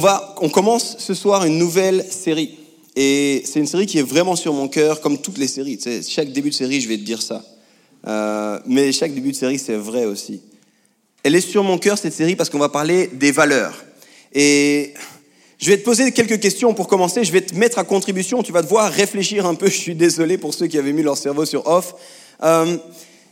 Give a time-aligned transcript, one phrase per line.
[0.00, 2.56] On, va, on commence ce soir une nouvelle série.
[2.96, 5.76] Et c'est une série qui est vraiment sur mon cœur, comme toutes les séries.
[5.76, 7.44] Tu chaque début de série, je vais te dire ça.
[8.06, 10.40] Euh, mais chaque début de série, c'est vrai aussi.
[11.22, 13.74] Elle est sur mon cœur, cette série, parce qu'on va parler des valeurs.
[14.32, 14.94] Et
[15.58, 17.22] je vais te poser quelques questions pour commencer.
[17.22, 18.42] Je vais te mettre à contribution.
[18.42, 19.66] Tu vas devoir réfléchir un peu.
[19.68, 21.94] Je suis désolé pour ceux qui avaient mis leur cerveau sur off.
[22.42, 22.78] Euh,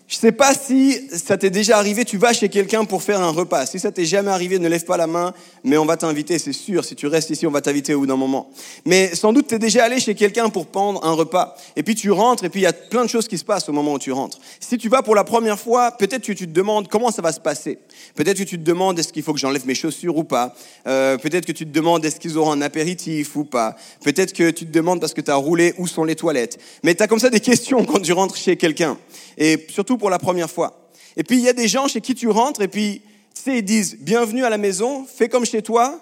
[0.09, 3.21] je ne sais pas si ça t'est déjà arrivé, tu vas chez quelqu'un pour faire
[3.21, 3.67] un repas.
[3.67, 5.35] Si ça t'est jamais arrivé, ne lève pas la main,
[5.65, 6.83] mais on va t'inviter, c'est sûr.
[6.83, 8.49] Si tu restes ici, on va t'inviter au bout d'un moment.
[8.87, 11.55] Mais sans doute, tu es déjà allé chez quelqu'un pour prendre un repas.
[11.77, 13.69] Et puis tu rentres, et puis il y a plein de choses qui se passent
[13.69, 14.39] au moment où tu rentres.
[14.61, 17.31] Si tu vas pour la première fois, peut-être que tu te demandes comment ça va
[17.31, 17.79] se passer.
[18.15, 20.55] Peut-être que tu te demandes est-ce qu'il faut que j'enlève mes chaussures ou pas.
[20.87, 23.77] Euh, peut-être que tu te demandes est-ce qu'ils auront un apéritif ou pas.
[24.03, 26.59] Peut-être que tu te demandes parce que tu as roulé où sont les toilettes.
[26.83, 28.97] Mais tu as comme ça des questions quand tu rentres chez quelqu'un.
[29.37, 30.91] Et surtout pour la première fois.
[31.17, 33.03] Et puis il y a des gens chez qui tu rentres et puis
[33.35, 36.01] tu sais, ils disent bienvenue à la maison, fais comme chez toi,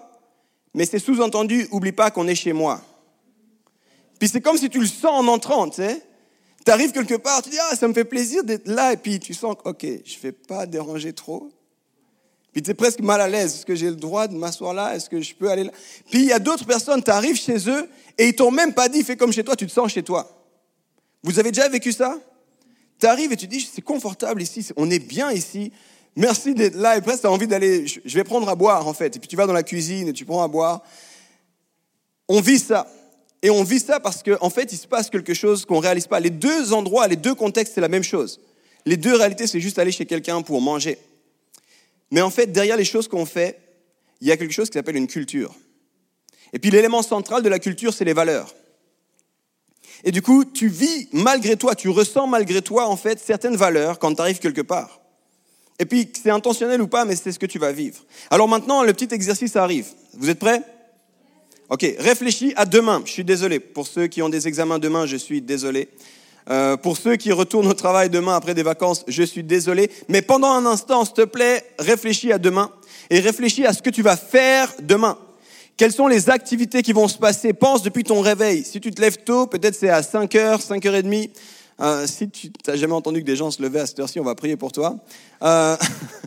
[0.74, 2.80] mais c'est sous-entendu, oublie pas qu'on est chez moi.
[4.18, 6.02] Puis c'est comme si tu le sens en entrant, tu sais.
[6.64, 9.18] Tu arrives quelque part, tu dis ah ça me fait plaisir d'être là et puis
[9.20, 11.48] tu sens ok je ne vais pas déranger trop.
[12.52, 13.54] Puis tu es presque mal à l'aise.
[13.54, 14.96] Est-ce que j'ai le droit de m'asseoir là?
[14.96, 15.72] Est-ce que je peux aller là?
[16.10, 18.88] Puis il y a d'autres personnes, tu arrives chez eux et ils t'ont même pas
[18.88, 20.26] dit fais comme chez toi, tu te sens chez toi.
[21.22, 22.18] Vous avez déjà vécu ça?
[22.98, 25.72] Tu arrives et tu dis, c'est confortable ici, on est bien ici,
[26.14, 28.94] merci d'être là, et presque tu as envie d'aller, je vais prendre à boire en
[28.94, 29.16] fait.
[29.16, 30.82] Et puis tu vas dans la cuisine et tu prends à boire.
[32.28, 32.90] On vit ça.
[33.42, 35.82] Et on vit ça parce qu'en en fait, il se passe quelque chose qu'on ne
[35.82, 36.18] réalise pas.
[36.20, 38.40] Les deux endroits, les deux contextes, c'est la même chose.
[38.86, 40.98] Les deux réalités, c'est juste aller chez quelqu'un pour manger.
[42.10, 43.60] Mais en fait, derrière les choses qu'on fait,
[44.20, 45.54] il y a quelque chose qui s'appelle une culture.
[46.52, 48.54] Et puis l'élément central de la culture, c'est les valeurs.
[50.04, 53.98] Et du coup, tu vis malgré toi, tu ressens malgré toi, en fait, certaines valeurs
[53.98, 55.00] quand tu arrives quelque part.
[55.78, 57.98] Et puis, c'est intentionnel ou pas, mais c'est ce que tu vas vivre.
[58.30, 59.86] Alors maintenant, le petit exercice arrive.
[60.14, 60.62] Vous êtes prêts?
[61.68, 63.02] Ok, réfléchis à demain.
[63.04, 63.58] Je suis désolé.
[63.60, 65.88] Pour ceux qui ont des examens demain, je suis désolé.
[66.48, 69.90] Euh, pour ceux qui retournent au travail demain après des vacances, je suis désolé.
[70.08, 72.70] Mais pendant un instant, s'il te plaît, réfléchis à demain
[73.10, 75.18] et réfléchis à ce que tu vas faire demain.
[75.76, 77.52] Quelles sont les activités qui vont se passer?
[77.52, 78.64] Pense depuis ton réveil.
[78.64, 81.30] Si tu te lèves tôt, peut-être c'est à 5h, 5h30.
[81.78, 84.24] Euh, si tu n'as jamais entendu que des gens se levaient à cette heure-ci, on
[84.24, 84.96] va prier pour toi.
[85.42, 85.76] Euh,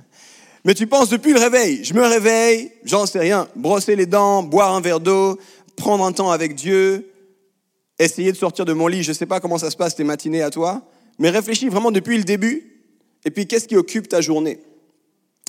[0.65, 1.83] mais tu penses depuis le réveil.
[1.83, 3.47] Je me réveille, j'en sais rien.
[3.55, 5.39] Brosser les dents, boire un verre d'eau,
[5.75, 7.11] prendre un temps avec Dieu,
[7.97, 9.01] essayer de sortir de mon lit.
[9.01, 10.83] Je ne sais pas comment ça se passe tes matinées à toi,
[11.17, 12.71] mais réfléchis vraiment depuis le début.
[13.25, 14.59] Et puis, qu'est-ce qui occupe ta journée?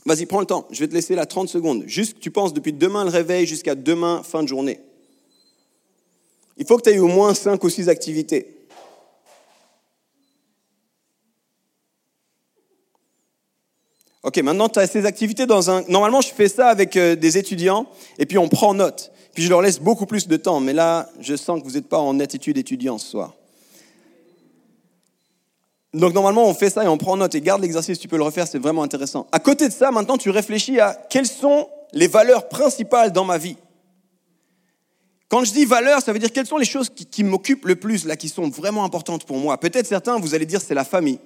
[0.06, 0.66] Vas-y, prends le temps.
[0.70, 1.84] Je vais te laisser là 30 secondes.
[1.86, 4.80] Juste, tu penses depuis demain le réveil jusqu'à demain fin de journée.
[6.56, 8.56] Il faut que tu aies au moins 5 ou 6 activités.
[14.22, 15.82] Ok, maintenant tu as ces activités dans un...
[15.88, 17.86] Normalement, je fais ça avec euh, des étudiants
[18.18, 19.10] et puis on prend note.
[19.32, 20.60] Puis je leur laisse beaucoup plus de temps.
[20.60, 23.34] Mais là, je sens que vous n'êtes pas en attitude étudiant ce soir.
[25.92, 28.22] Donc normalement, on fait ça et on prend note et garde l'exercice, tu peux le
[28.22, 29.26] refaire, c'est vraiment intéressant.
[29.32, 33.38] À côté de ça, maintenant, tu réfléchis à quelles sont les valeurs principales dans ma
[33.38, 33.56] vie.
[35.28, 38.04] Quand je dis valeurs, ça veut dire quelles sont les choses qui, m'occupent le plus,
[38.04, 39.58] là, qui sont vraiment importantes pour moi.
[39.58, 41.20] Peut-être certains, vous allez dire c'est la famille.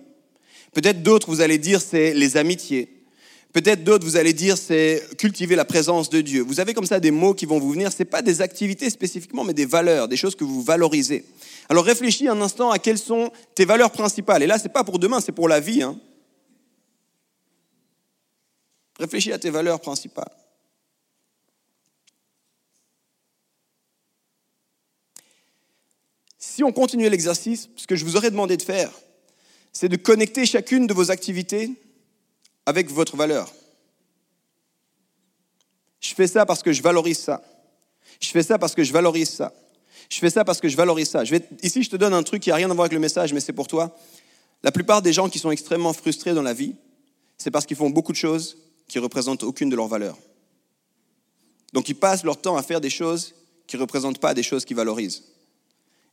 [0.72, 3.03] Peut-être d'autres, vous allez dire c'est les amitiés.
[3.54, 6.42] Peut-être d'autres, vous allez dire c'est cultiver la présence de Dieu.
[6.42, 7.92] Vous avez comme ça des mots qui vont vous venir.
[7.92, 11.24] Ce pas des activités spécifiquement, mais des valeurs, des choses que vous valorisez.
[11.68, 14.42] Alors réfléchis un instant à quelles sont tes valeurs principales.
[14.42, 15.82] Et là, ce n'est pas pour demain, c'est pour la vie.
[15.82, 15.96] Hein.
[18.98, 20.34] Réfléchis à tes valeurs principales.
[26.40, 28.90] Si on continuait l'exercice, ce que je vous aurais demandé de faire,
[29.72, 31.70] c'est de connecter chacune de vos activités
[32.66, 33.52] avec votre valeur.
[36.00, 37.42] Je fais ça parce que je valorise ça.
[38.20, 39.52] Je fais ça parce que je valorise ça.
[40.10, 41.22] Je fais ça parce que je valorise ça.
[41.62, 43.40] ici, je te donne un truc qui n'a rien à voir avec le message, mais
[43.40, 43.96] c'est pour toi.
[44.62, 46.74] La plupart des gens qui sont extrêmement frustrés dans la vie,
[47.38, 48.58] c'est parce qu'ils font beaucoup de choses
[48.88, 50.18] qui ne représentent aucune de leurs valeurs.
[51.72, 53.34] Donc ils passent leur temps à faire des choses
[53.66, 55.24] qui ne représentent pas des choses qu'ils valorisent.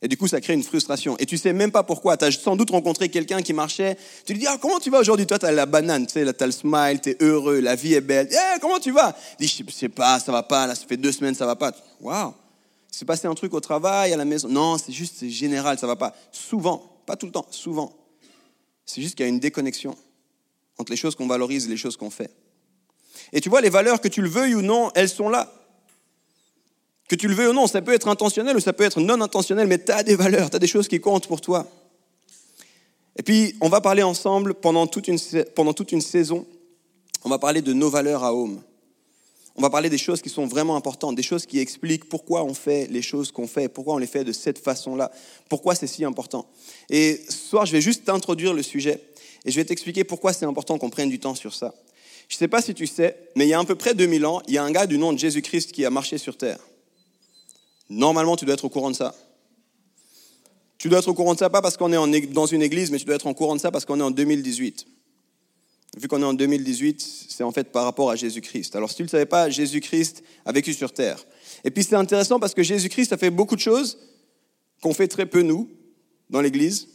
[0.02, 1.16] Et du coup, ça crée une frustration.
[1.18, 2.16] Et tu sais même pas pourquoi.
[2.16, 3.96] Tu as sans doute rencontré quelqu'un qui marchait.
[4.26, 5.26] Tu lui dis, ah, comment tu vas aujourd'hui?
[5.26, 7.76] Toi, tu as la banane, tu sais, tu as le smile, tu es heureux, la
[7.76, 8.28] vie est belle.
[8.30, 9.16] Eh, comment tu vas?
[9.38, 11.54] Il dit, je sais pas, ça va pas, là, ça fait deux semaines, ça va
[11.54, 11.72] pas.
[12.00, 12.34] Waouh
[12.90, 14.48] C'est passé un truc au travail, à la maison.
[14.48, 16.16] Non, c'est juste, c'est général, ça va pas.
[16.32, 17.92] Souvent, pas tout le temps, souvent.
[18.84, 19.96] C'est juste qu'il y a une déconnexion
[20.78, 22.30] entre les choses qu'on valorise et les choses qu'on fait.
[23.32, 25.61] Et tu vois, les valeurs, que tu le veuilles ou non, elles sont là.
[27.12, 29.20] Que tu le veux ou non, ça peut être intentionnel ou ça peut être non
[29.20, 31.70] intentionnel, mais tu as des valeurs, tu as des choses qui comptent pour toi.
[33.18, 36.46] Et puis, on va parler ensemble pendant toute, une, saison,
[37.22, 38.62] on va parler de nos valeurs à Home.
[39.56, 42.54] On va parler des choses qui sont vraiment importantes, des choses qui expliquent pourquoi on
[42.54, 45.12] fait les choses qu'on fait, pourquoi on les fait de cette façon-là,
[45.50, 46.46] pourquoi c'est si important.
[46.88, 49.02] Et ce soir, je vais juste t'introduire le sujet
[49.44, 51.74] et je vais t'expliquer pourquoi c'est important qu'on prenne du temps sur ça.
[52.30, 54.24] Je ne sais pas si tu sais, mais il y a à peu près 2000
[54.24, 56.58] ans, il y a un gars du nom de Jésus-Christ qui a marché sur terre.
[57.92, 59.14] Normalement, tu dois être au courant de ça.
[60.78, 62.98] Tu dois être au courant de ça, pas parce qu'on est dans une église, mais
[62.98, 64.86] tu dois être au courant de ça parce qu'on est en 2018.
[65.98, 68.74] Vu qu'on est en 2018, c'est en fait par rapport à Jésus-Christ.
[68.76, 71.22] Alors si tu ne le savais pas, Jésus-Christ a vécu sur terre.
[71.64, 73.98] Et puis c'est intéressant parce que Jésus-Christ a fait beaucoup de choses
[74.80, 75.70] qu'on fait très peu nous,
[76.30, 76.88] dans l'église.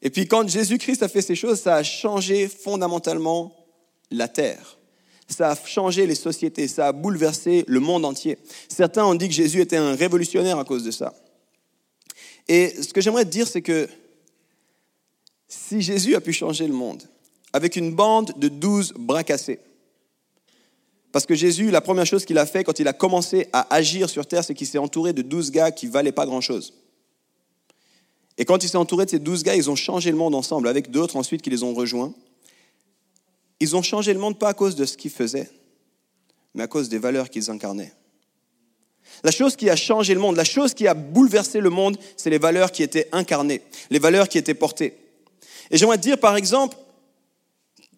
[0.00, 3.54] Et puis quand Jésus-Christ a fait ces choses, ça a changé fondamentalement
[4.10, 4.79] la terre
[5.30, 8.38] ça a changé les sociétés, ça a bouleversé le monde entier.
[8.68, 11.14] Certains ont dit que Jésus était un révolutionnaire à cause de ça.
[12.48, 13.88] Et ce que j'aimerais te dire, c'est que
[15.48, 17.02] si Jésus a pu changer le monde
[17.52, 19.60] avec une bande de douze bras cassés,
[21.12, 24.08] parce que Jésus, la première chose qu'il a fait quand il a commencé à agir
[24.08, 26.74] sur terre, c'est qu'il s'est entouré de douze gars qui valaient pas grand-chose.
[28.38, 30.68] Et quand il s'est entouré de ces douze gars, ils ont changé le monde ensemble,
[30.68, 32.14] avec d'autres ensuite qui les ont rejoints.
[33.60, 35.50] Ils ont changé le monde pas à cause de ce qu'ils faisaient,
[36.54, 37.92] mais à cause des valeurs qu'ils incarnaient.
[39.22, 42.30] La chose qui a changé le monde, la chose qui a bouleversé le monde, c'est
[42.30, 44.96] les valeurs qui étaient incarnées, les valeurs qui étaient portées.
[45.70, 46.76] Et j'aimerais dire, par exemple,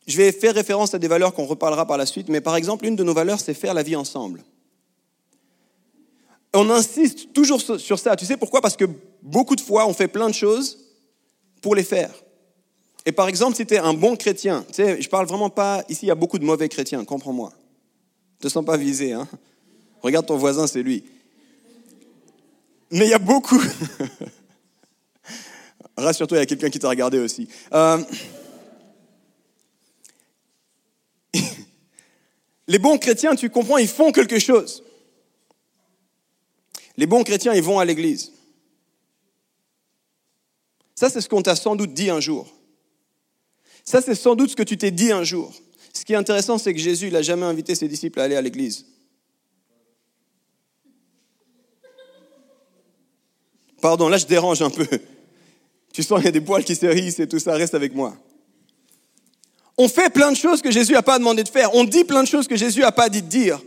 [0.07, 2.87] je vais faire référence à des valeurs qu'on reparlera par la suite, mais par exemple,
[2.87, 4.43] une de nos valeurs, c'est faire la vie ensemble.
[6.55, 8.17] On insiste toujours sur ça.
[8.17, 8.61] Tu sais pourquoi?
[8.61, 8.85] Parce que
[9.23, 10.79] beaucoup de fois, on fait plein de choses
[11.63, 12.11] pour les faire.
[13.05, 15.85] Et par exemple, si tu es un bon chrétien, tu sais, je parle vraiment pas,
[15.89, 17.53] ici il y a beaucoup de mauvais chrétiens, comprends-moi.
[18.39, 19.29] Te sens pas visé, hein.
[20.03, 21.05] Regarde ton voisin, c'est lui.
[22.91, 23.61] Mais il y a beaucoup.
[25.97, 27.49] Rassure-toi, il y a quelqu'un qui t'a regardé aussi.
[27.73, 27.99] Euh,
[32.67, 34.85] les bons chrétiens, tu comprends, ils font quelque chose.
[36.97, 38.33] Les bons chrétiens, ils vont à l'église.
[40.95, 42.53] Ça, c'est ce qu'on t'a sans doute dit un jour.
[43.85, 45.53] Ça, c'est sans doute ce que tu t'es dit un jour.
[45.93, 48.41] Ce qui est intéressant, c'est que Jésus n'a jamais invité ses disciples à aller à
[48.41, 48.87] l'église.
[53.81, 54.87] Pardon, là je dérange un peu.
[55.93, 57.95] Tu sens qu'il y a des poils qui se hérissent et tout ça, reste avec
[57.95, 58.17] moi.
[59.77, 61.75] On fait plein de choses que Jésus n'a pas demandé de faire.
[61.75, 63.61] On dit plein de choses que Jésus n'a pas dit de dire.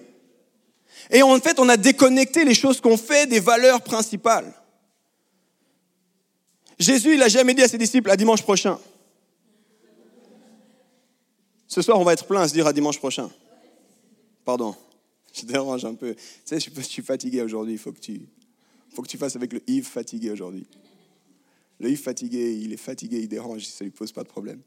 [1.12, 4.52] Et en fait, on a déconnecté les choses qu'on fait des valeurs principales.
[6.80, 8.80] Jésus, il n'a jamais dit à ses disciples, à dimanche prochain.
[11.68, 13.30] Ce soir, on va être plein à se dire à dimanche prochain.
[14.44, 14.76] Pardon,
[15.34, 16.16] je dérange un peu.
[16.16, 17.74] Tu sais, je suis fatigué aujourd'hui.
[17.74, 18.28] Il faut que tu,
[18.94, 20.68] faut que tu fasses avec le Yves fatigué aujourd'hui.
[21.80, 24.62] Le Yves fatigué, il est fatigué, il dérange, ça ne lui pose pas de problème.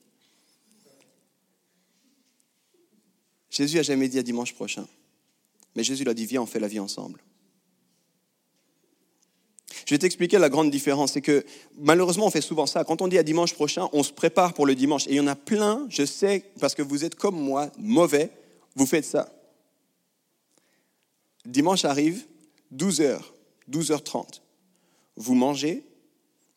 [3.51, 4.87] Jésus n'a jamais dit à dimanche prochain.
[5.75, 7.21] Mais Jésus l'a dit, viens, on fait la vie ensemble.
[9.89, 11.13] Je vais t'expliquer la grande différence.
[11.13, 11.47] C'est que
[11.79, 12.85] malheureusement, on fait souvent ça.
[12.85, 15.07] Quand on dit à dimanche prochain, on se prépare pour le dimanche.
[15.07, 18.31] Et il y en a plein, je sais, parce que vous êtes comme moi, mauvais,
[18.77, 19.33] vous faites ça.
[21.47, 22.27] Dimanche arrive,
[22.77, 23.19] 12h,
[23.71, 24.43] 12h30.
[25.17, 25.85] Vous mangez,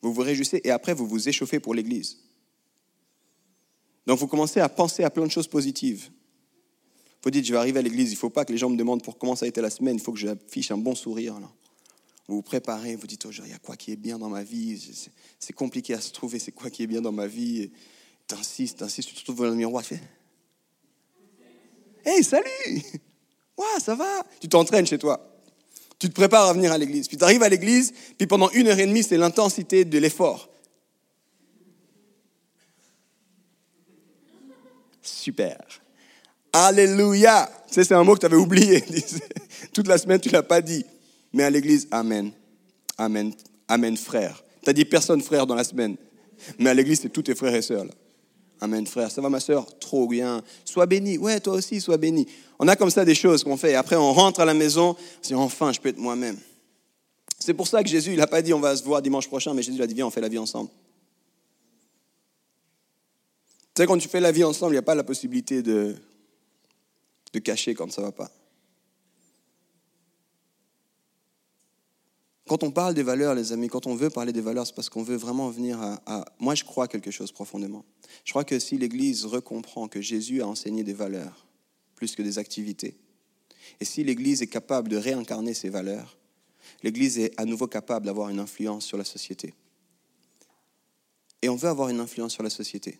[0.02, 2.18] vous vous réjouissez et après vous vous échauffez pour l'église.
[4.06, 6.10] Donc vous commencez à penser à plein de choses positives.
[7.22, 8.76] Vous dites, je vais arriver à l'église, il ne faut pas que les gens me
[8.76, 11.40] demandent pour comment ça a été la semaine, il faut que j'affiche un bon sourire.
[11.40, 11.48] Là.
[12.32, 14.42] Vous vous préparez, vous dites aujourd'hui, il y a quoi qui est bien dans ma
[14.42, 14.80] vie
[15.38, 17.70] C'est compliqué à se trouver, c'est quoi qui est bien dans ma vie
[18.26, 20.00] T'insistes, t'insistes, tu te trouves dans le miroir, tu fais
[22.06, 22.46] Hey, salut
[23.58, 24.24] Ouais, ça va?
[24.40, 25.20] Tu t'entraînes chez toi.
[25.98, 27.06] Tu te prépares à venir à l'église.
[27.06, 30.48] Puis tu arrives à l'église, puis pendant une heure et demie, c'est l'intensité de l'effort.
[35.02, 35.58] Super.
[36.50, 37.50] Alléluia.
[37.68, 38.82] Tu sais, c'est un mot que tu avais oublié.
[39.74, 40.86] Toute la semaine, tu ne l'as pas dit.
[41.32, 42.32] Mais à l'église, Amen.
[42.98, 43.32] Amen.
[43.68, 44.42] Amen, frère.
[44.62, 45.96] Tu as dit personne frère dans la semaine.
[46.58, 47.86] Mais à l'église, c'est tous tes frères et sœurs.
[48.60, 49.10] Amen, frère.
[49.10, 49.66] Ça va, ma sœur?
[49.78, 50.42] Trop bien.
[50.64, 51.18] Sois béni.
[51.18, 52.26] Ouais, toi aussi, sois béni.
[52.58, 53.74] On a comme ça des choses qu'on fait.
[53.74, 54.96] Après, on rentre à la maison.
[55.22, 56.38] Dit, enfin, je peux être moi-même.
[57.40, 59.52] C'est pour ça que Jésus, il n'a pas dit on va se voir dimanche prochain,
[59.52, 60.70] mais Jésus a dit viens, on fait la vie ensemble.
[63.74, 65.96] Tu sais, quand tu fais la vie ensemble, il n'y a pas la possibilité de,
[67.32, 68.30] de cacher quand ça ne va pas.
[72.48, 74.90] Quand on parle des valeurs, les amis, quand on veut parler des valeurs, c'est parce
[74.90, 77.84] qu'on veut vraiment venir à, Moi, je crois quelque chose profondément.
[78.24, 81.46] Je crois que si l'Église recomprend que Jésus a enseigné des valeurs
[81.94, 82.96] plus que des activités,
[83.80, 86.18] et si l'Église est capable de réincarner ces valeurs,
[86.82, 89.54] l'Église est à nouveau capable d'avoir une influence sur la société.
[91.42, 92.98] Et on veut avoir une influence sur la société.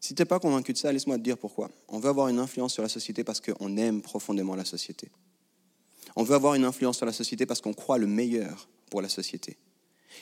[0.00, 1.70] Si tu n'es pas convaincu de ça, laisse-moi te dire pourquoi.
[1.88, 5.10] On veut avoir une influence sur la société parce qu'on aime profondément la société.
[6.16, 9.08] On veut avoir une influence sur la société parce qu'on croit le meilleur pour la
[9.08, 9.58] société.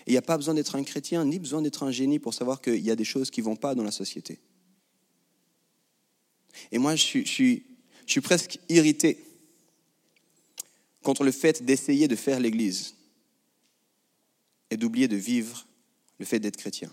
[0.01, 2.35] Et il n'y a pas besoin d'être un chrétien, ni besoin d'être un génie pour
[2.35, 4.41] savoir qu'il y a des choses qui ne vont pas dans la société.
[6.73, 9.25] Et moi, je suis, presque irrité
[11.03, 12.95] contre le fait d'essayer de faire l'Église
[14.71, 15.67] et d'oublier de vivre
[16.19, 16.91] le fait d'être chrétien.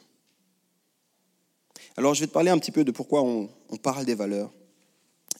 [1.97, 3.49] Alors, je vais te parler un petit peu de pourquoi on,
[3.81, 4.51] parle des valeurs.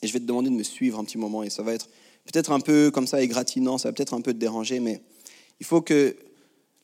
[0.01, 1.43] Et je vais te demander de me suivre un petit moment.
[1.43, 1.89] Et ça va être
[2.31, 5.01] peut-être un peu comme ça, égratignant, ça va peut-être un peu te déranger, mais
[5.59, 6.15] il faut que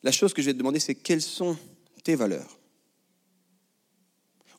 [0.03, 1.57] la chose que je vais te demander, c'est quelles sont
[2.03, 2.57] tes valeurs?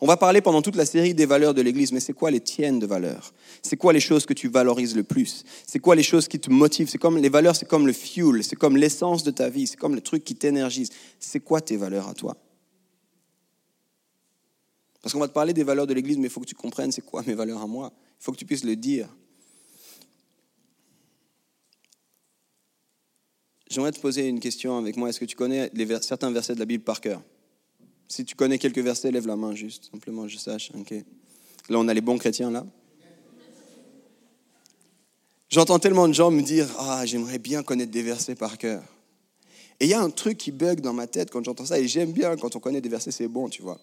[0.00, 2.40] On va parler pendant toute la série des valeurs de l'Église, mais c'est quoi les
[2.40, 3.34] tiennes de valeurs?
[3.62, 5.44] C'est quoi les choses que tu valorises le plus?
[5.66, 6.88] C'est quoi les choses qui te motivent?
[6.88, 9.76] C'est comme les valeurs, c'est comme le fuel, c'est comme l'essence de ta vie, c'est
[9.76, 10.90] comme le truc qui t'énergise.
[11.18, 12.36] C'est quoi tes valeurs à toi?
[15.02, 16.92] Parce qu'on va te parler des valeurs de l'Église, mais il faut que tu comprennes
[16.92, 17.92] c'est quoi mes valeurs à moi.
[18.20, 19.08] Il faut que tu puisses le dire.
[23.70, 25.10] J'aimerais te poser une question avec moi.
[25.10, 25.70] Est-ce que tu connais
[26.00, 27.22] certains versets de la Bible par cœur?
[28.08, 30.72] Si tu connais quelques versets, lève la main juste, simplement, je sache.
[31.68, 32.66] Là, on a les bons chrétiens, là.
[35.50, 38.82] J'entends tellement de gens me dire Ah, j'aimerais bien connaître des versets par cœur.
[39.80, 41.86] Et il y a un truc qui bug dans ma tête quand j'entends ça, et
[41.86, 43.78] j'aime bien quand on connaît des versets, c'est bon, tu vois.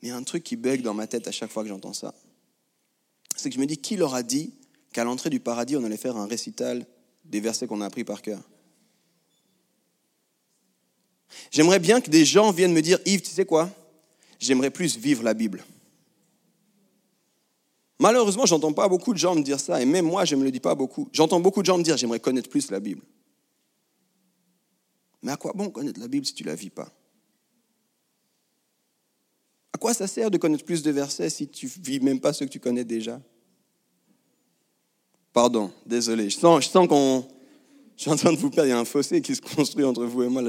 [0.00, 1.68] Mais il y a un truc qui bug dans ma tête à chaque fois que
[1.68, 2.14] j'entends ça.
[3.36, 4.52] C'est que je me dis, qui leur a dit
[4.92, 6.86] qu'à l'entrée du paradis, on allait faire un récital
[7.24, 8.40] des versets qu'on a appris par cœur?
[11.50, 13.70] J'aimerais bien que des gens viennent me dire, Yves, tu sais quoi?
[14.38, 15.64] J'aimerais plus vivre la Bible.
[17.98, 20.44] Malheureusement, j'entends pas beaucoup de gens me dire ça, et même moi, je ne me
[20.44, 21.08] le dis pas beaucoup.
[21.12, 23.02] J'entends beaucoup de gens me dire, j'aimerais connaître plus la Bible.
[25.22, 26.88] Mais à quoi bon connaître la Bible si tu ne la vis pas?
[29.72, 32.32] À quoi ça sert de connaître plus de versets si tu ne vis même pas
[32.32, 33.20] ceux que tu connais déjà?
[35.32, 36.30] Pardon, désolé.
[36.30, 37.28] Je je sens qu'on.
[37.98, 38.68] Je suis en train de vous perdre.
[38.68, 40.40] Il y a un fossé qui se construit entre vous et moi.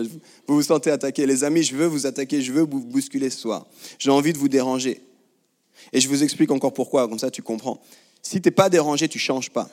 [0.47, 1.25] Vous vous sentez attaqué.
[1.25, 2.43] Les amis, je veux vous attaquer.
[2.43, 3.65] Je veux vous bousculer ce soir.
[3.97, 5.01] J'ai envie de vous déranger.
[5.91, 7.07] Et je vous explique encore pourquoi.
[7.07, 7.81] Comme ça, tu comprends.
[8.21, 9.67] Si tu n'es pas dérangé, tu ne changes pas.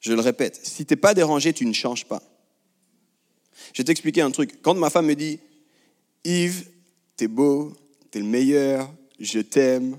[0.00, 0.58] Je le répète.
[0.62, 2.22] Si tu n'es pas dérangé, tu ne changes pas.
[3.74, 4.62] Je vais t'expliquer un truc.
[4.62, 5.38] Quand ma femme me dit,
[6.24, 6.66] Yves,
[7.18, 7.76] t'es beau,
[8.10, 9.98] t'es le meilleur, je t'aime.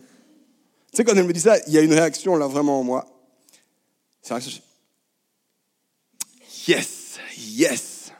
[0.91, 2.83] Tu sais, quand elle me dit ça, il y a une réaction là vraiment en
[2.83, 3.05] moi.
[4.23, 4.33] C'est.
[6.67, 8.11] Yes, yes,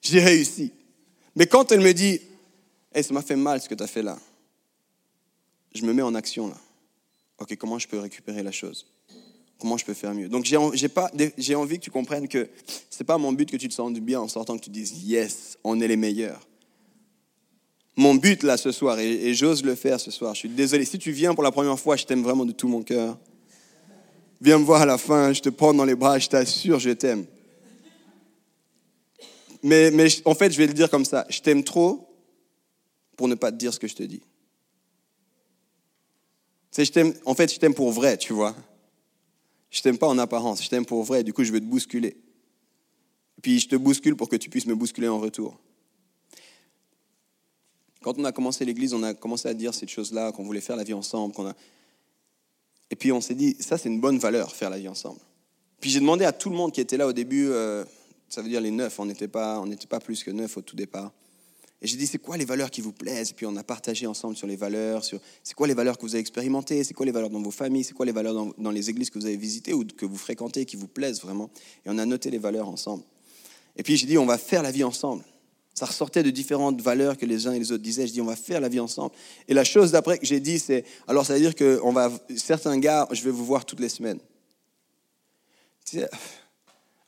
[0.00, 0.72] j'ai réussi.
[1.34, 2.20] Mais quand elle me dit,
[2.94, 4.18] hey, ça m'a fait mal ce que tu as fait là,
[5.74, 6.56] je me mets en action là.
[7.38, 8.86] Ok, comment je peux récupérer la chose?
[9.58, 10.28] Comment je peux faire mieux?
[10.28, 12.48] Donc j'ai envie que tu comprennes que
[12.90, 15.04] ce n'est pas mon but que tu te sentes bien en sortant que tu dises
[15.04, 16.46] yes, on est les meilleurs
[17.96, 20.34] mon but là ce soir, et, j'ose le faire ce soir.
[20.34, 20.84] Je suis désolé.
[20.84, 23.18] Si tu viens pour la première fois, je t'aime vraiment de tout mon cœur.
[24.42, 26.90] Viens me voir à la fin, je te prends dans les bras, je t'assure, je
[26.90, 27.26] t'aime.
[29.62, 31.24] Mais, mais en fait, je vais le dire comme ça.
[31.30, 32.12] Je t'aime trop
[33.16, 34.20] pour ne pas te dire ce que je te dis.
[36.76, 38.56] je en fait, je t'aime pour vrai, tu vois.
[39.70, 41.22] Je t'aime pas en apparence, je t'aime pour vrai.
[41.22, 42.16] Du coup, je veux te bousculer.
[43.42, 45.56] Puis je te bouscule pour que tu puisses me bousculer en retour.
[48.02, 50.74] Quand on a commencé l'église, on a commencé à dire cette chose-là, qu'on voulait faire
[50.74, 51.32] la vie ensemble.
[51.32, 51.54] Qu'on a...
[52.92, 55.18] Et puis on s'est dit, ça c'est une bonne valeur, faire la vie ensemble.
[55.80, 57.84] Puis j'ai demandé à tout le monde qui était là au début, euh,
[58.28, 60.76] ça veut dire les neuf, on n'était pas, on pas plus que neuf au tout
[60.76, 61.10] départ.
[61.80, 63.30] Et j'ai dit, c'est quoi les valeurs qui vous plaisent?
[63.30, 66.02] Et puis on a partagé ensemble sur les valeurs, sur c'est quoi les valeurs que
[66.02, 68.52] vous avez expérimentées, c'est quoi les valeurs dans vos familles, c'est quoi les valeurs dans,
[68.58, 71.48] dans, les églises que vous avez visitées ou que vous fréquentez, qui vous plaisent vraiment?
[71.86, 73.04] Et on a noté les valeurs ensemble.
[73.74, 75.24] Et puis j'ai dit, on va faire la vie ensemble.
[75.74, 78.06] Ça ressortait de différentes valeurs que les uns et les autres disaient.
[78.06, 79.14] Je dis, on va faire la vie ensemble.
[79.48, 82.12] Et la chose d'après que j'ai dit, c'est, alors ça veut dire que on va,
[82.36, 84.20] certains gars, je vais vous voir toutes les semaines.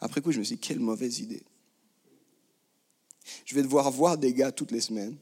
[0.01, 1.43] Après coup, je me suis dit, quelle mauvaise idée.
[3.45, 5.17] Je vais devoir voir des gars toutes les semaines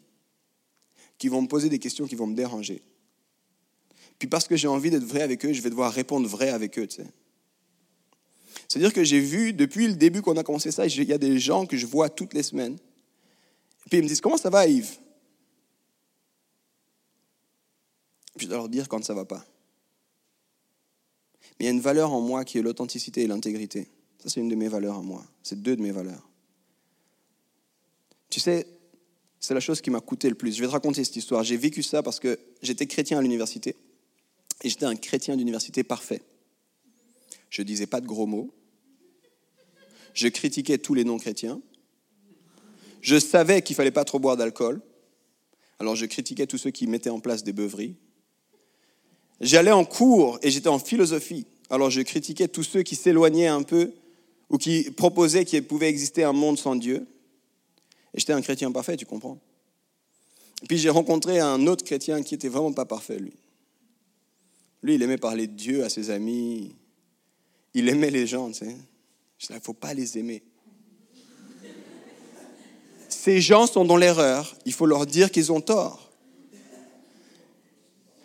[1.18, 2.82] qui vont me poser des questions qui vont me déranger.
[4.18, 6.78] Puis parce que j'ai envie d'être vrai avec eux, je vais devoir répondre vrai avec
[6.78, 6.86] eux.
[6.86, 7.06] Tu sais.
[8.68, 11.38] C'est-à-dire que j'ai vu, depuis le début qu'on a commencé ça, il y a des
[11.38, 12.78] gens que je vois toutes les semaines.
[13.88, 14.98] Puis ils me disent, comment ça va Yves?
[18.36, 19.44] Je dois leur dire quand ça ne va pas.
[21.58, 23.88] Mais il y a une valeur en moi qui est l'authenticité et l'intégrité.
[24.18, 25.24] Ça, c'est une de mes valeurs en moi.
[25.42, 26.28] C'est deux de mes valeurs.
[28.30, 28.66] Tu sais,
[29.38, 30.54] c'est la chose qui m'a coûté le plus.
[30.56, 31.42] Je vais te raconter cette histoire.
[31.42, 33.76] J'ai vécu ça parce que j'étais chrétien à l'université.
[34.62, 36.22] Et j'étais un chrétien d'université parfait.
[37.50, 38.54] Je ne disais pas de gros mots.
[40.14, 41.60] Je critiquais tous les non-chrétiens.
[43.02, 44.80] Je savais qu'il fallait pas trop boire d'alcool.
[45.78, 47.96] Alors je critiquais tous ceux qui mettaient en place des beuveries.
[49.40, 51.46] J'allais en cours et j'étais en philosophie.
[51.68, 53.92] Alors je critiquais tous ceux qui s'éloignaient un peu
[54.48, 57.06] ou qui proposaient qu'il pouvait exister un monde sans Dieu.
[58.14, 59.38] Et j'étais un chrétien parfait, tu comprends.
[60.68, 63.32] Puis j'ai rencontré un autre chrétien qui n'était vraiment pas parfait, lui.
[64.82, 66.74] Lui, il aimait parler de Dieu à ses amis.
[67.74, 68.76] Il aimait les gens, tu sais.
[69.48, 70.42] Il ne faut pas les aimer.
[73.22, 74.56] Ces gens sont dans l'erreur.
[74.66, 76.10] Il faut leur dire qu'ils ont tort.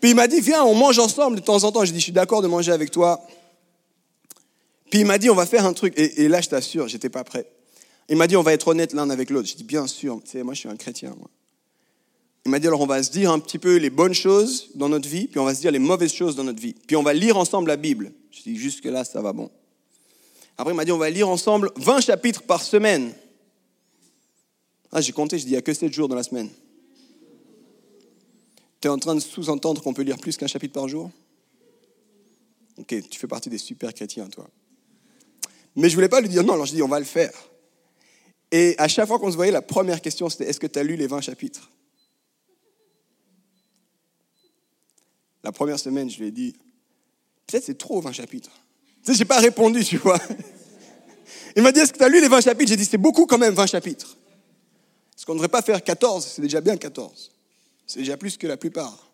[0.01, 1.85] Puis il m'a dit, viens, on mange ensemble de temps en temps.
[1.85, 3.21] J'ai dit, je suis d'accord de manger avec toi.
[4.89, 5.93] Puis il m'a dit, on va faire un truc.
[5.97, 7.45] Et, là, je t'assure, j'étais pas prêt.
[8.09, 9.47] Il m'a dit, on va être honnête l'un avec l'autre.
[9.47, 10.19] Je dis, bien sûr.
[10.25, 11.15] Tu sais, moi, je suis un chrétien.
[12.45, 14.89] Il m'a dit, alors on va se dire un petit peu les bonnes choses dans
[14.89, 16.73] notre vie, puis on va se dire les mauvaises choses dans notre vie.
[16.87, 18.13] Puis on va lire ensemble la Bible.
[18.31, 19.51] Je dis, jusque-là, ça va bon.
[20.57, 23.13] Après, il m'a dit, on va lire ensemble 20 chapitres par semaine.
[24.91, 26.49] Ah, j'ai compté, je dis, il n'y a que 7 jours dans la semaine.
[28.79, 31.11] Tu es en train de sous-entendre qu'on peut lire plus qu'un chapitre par jour?
[32.77, 34.47] Ok, tu fais partie des super chrétiens, toi.
[35.75, 37.31] Mais je ne voulais pas lui dire non, alors je dis, on va le faire.
[38.51, 40.83] Et à chaque fois qu'on se voyait, la première question, c'était est-ce que tu as
[40.83, 41.69] lu les 20 chapitres?
[45.43, 46.55] La première semaine, je lui ai dit,
[47.45, 48.51] peut-être c'est trop 20 chapitres.
[49.03, 50.19] Tu sais, je n'ai pas répondu, tu vois.
[51.55, 52.69] Il m'a dit, est-ce que tu as lu les 20 chapitres?
[52.69, 54.16] J'ai dit, c'est beaucoup quand même, 20 chapitres.
[55.27, 57.31] Qu'on ne devrait pas faire 14 C'est déjà bien 14.
[57.85, 59.11] C'est déjà plus que la plupart.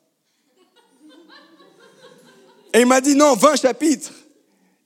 [2.72, 4.14] Et il m'a dit, non, 20 chapitres.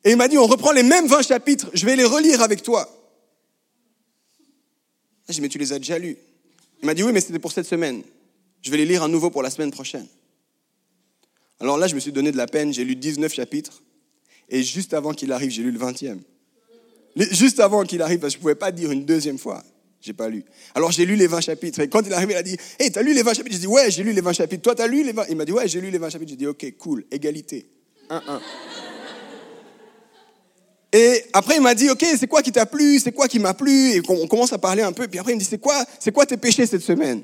[0.05, 2.63] Et il m'a dit, on reprend les mêmes 20 chapitres, je vais les relire avec
[2.63, 2.89] toi.
[5.27, 6.17] J'ai dit, mais tu les as déjà lus.
[6.81, 8.03] Il m'a dit, oui, mais c'était pour cette semaine.
[8.61, 10.07] Je vais les lire à nouveau pour la semaine prochaine.
[11.59, 13.83] Alors là, je me suis donné de la peine, j'ai lu 19 chapitres.
[14.47, 16.19] Et juste avant qu'il arrive, j'ai lu le 20e.
[17.31, 19.63] Juste avant qu'il arrive, parce que je ne pouvais pas dire une deuxième fois.
[20.01, 20.45] J'ai pas lu.
[20.75, 21.79] Alors j'ai lu les 20 chapitres.
[21.79, 23.61] Et quand il est arrivé, il a dit Hey, t'as lu les 20 chapitres J'ai
[23.61, 24.61] dit Ouais, j'ai lu les 20 chapitres.
[24.61, 26.31] Toi, t'as lu les 20 Il m'a dit Ouais, j'ai lu les 20 chapitres.
[26.31, 27.67] J'ai dit Ok, cool, égalité.
[28.09, 28.21] 1-1.
[30.93, 32.99] Et après, il m'a dit Ok, c'est quoi qui t'a plu?
[32.99, 35.07] C'est quoi qui m'a plu Et on commence à parler un peu.
[35.07, 37.23] Puis après, il me dit C'est quoi, quoi tes péchés cette semaine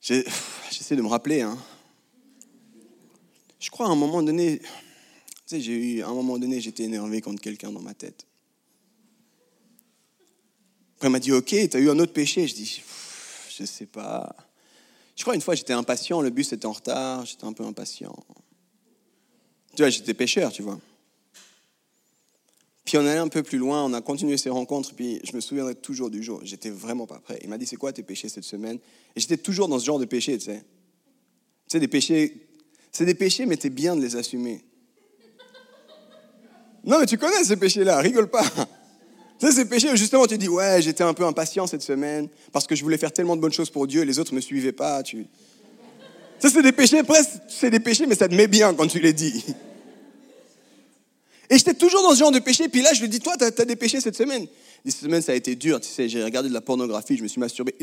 [0.00, 1.42] J'essaie de me rappeler.
[1.42, 1.56] Hein.
[3.60, 4.60] Je crois à un moment donné,
[5.50, 8.24] tu sais, j'ai eu, à un moment donné, j'étais énervé contre quelqu'un dans ma tête.
[10.94, 12.46] Après, il m'a dit, ok, tu as eu un autre péché.
[12.46, 12.80] Je dis,
[13.58, 14.32] je sais pas.
[15.16, 18.14] Je crois une fois, j'étais impatient, le bus était en retard, j'étais un peu impatient.
[19.74, 20.78] Tu vois, j'étais pécheur, tu vois.
[22.84, 25.40] Puis on allait un peu plus loin, on a continué ces rencontres, puis je me
[25.40, 26.38] souviendrai toujours du jour.
[26.44, 27.40] J'étais vraiment pas prêt.
[27.42, 28.78] Il m'a dit C'est quoi tes péchés cette semaine?
[29.16, 30.58] Et j'étais toujours dans ce genre de péché, tu sais.
[30.58, 32.46] Tu sais, des péchés.
[32.92, 34.64] C'est des péchés, mais t'es bien de les assumer.
[36.84, 38.44] Non, mais tu connais ces péchés-là, rigole pas.
[39.38, 42.66] Tu sais, ces péchés justement tu dis Ouais, j'étais un peu impatient cette semaine parce
[42.66, 44.72] que je voulais faire tellement de bonnes choses pour Dieu, les autres ne me suivaient
[44.72, 45.02] pas.
[45.02, 45.26] Tu...
[46.38, 48.98] Ça, c'est des péchés, presque, c'est des péchés, mais ça te met bien quand tu
[48.98, 49.44] les dis.
[51.50, 52.68] Et j'étais toujours dans ce genre de péché.
[52.68, 54.46] Puis là, je lui dis, toi, tu as, des péchés cette semaine.
[54.84, 55.80] Cette semaine, ça a été dur.
[55.80, 57.74] Tu sais, j'ai regardé de la pornographie, je me suis masturbé.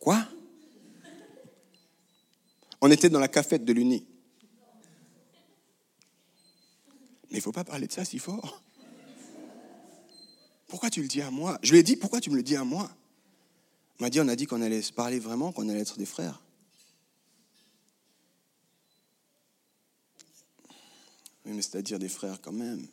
[0.00, 0.18] Quoi?
[2.80, 4.04] On était dans la cafette de l'Uni.
[7.34, 8.62] Mais il ne faut pas parler de ça si fort.
[10.68, 11.58] Pourquoi tu le dis à moi?
[11.64, 12.88] Je lui ai dit, pourquoi tu me le dis à moi?
[13.98, 16.06] Il m'a dit, on a dit qu'on allait se parler vraiment, qu'on allait être des
[16.06, 16.40] frères.
[21.44, 22.86] Oui, mais c'est-à-dire des frères quand même.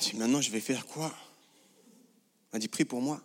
[0.00, 1.14] Je dis, maintenant, je vais faire quoi?
[1.86, 3.22] Il m'a dit, prie pour moi.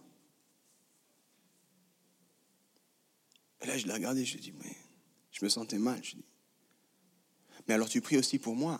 [3.61, 4.75] Et là, je l'ai regardé, je lui ai dit, mais
[5.31, 5.99] je me sentais mal.
[6.03, 6.23] Je dis,
[7.67, 8.79] mais alors tu pries aussi pour moi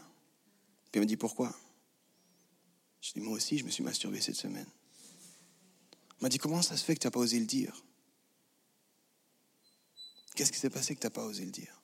[0.91, 1.53] Puis il m'a dit, pourquoi?
[3.01, 4.67] Je dis, moi aussi, je me suis masturbé cette semaine.
[6.19, 7.83] Il m'a dit, comment ça se fait que tu n'as pas osé le dire?
[10.35, 11.81] Qu'est-ce qui s'est passé que tu n'as pas osé le dire?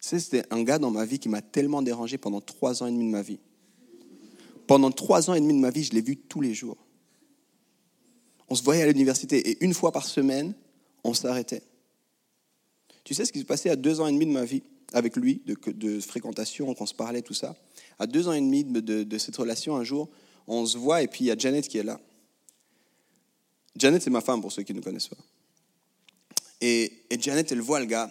[0.00, 3.06] C'était un gars dans ma vie qui m'a tellement dérangé pendant trois ans et demi
[3.06, 3.40] de ma vie.
[4.66, 6.76] Pendant trois ans et demi de ma vie, je l'ai vu tous les jours.
[8.48, 10.54] On se voyait à l'université et une fois par semaine,
[11.04, 11.62] on s'arrêtait.
[13.04, 14.62] Tu sais ce qui s'est passé à deux ans et demi de ma vie?
[14.92, 17.56] Avec lui, de, fréquentation, qu'on se parlait, tout ça.
[17.98, 20.08] À deux ans et demi de, cette relation, un jour,
[20.46, 22.00] on se voit et puis il y a Janet qui est là.
[23.76, 25.16] Janet, c'est ma femme pour ceux qui ne connaissent pas.
[26.60, 28.10] Et, et Janet, elle voit le gars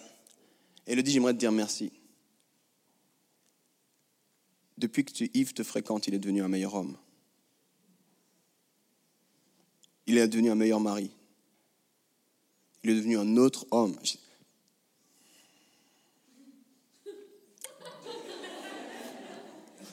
[0.86, 1.92] et elle dit J'aimerais te dire merci.
[4.78, 6.96] Depuis que Yves te fréquente, il est devenu un meilleur homme.
[10.06, 11.10] Il est devenu un meilleur mari.
[12.82, 13.98] Il est devenu un autre homme.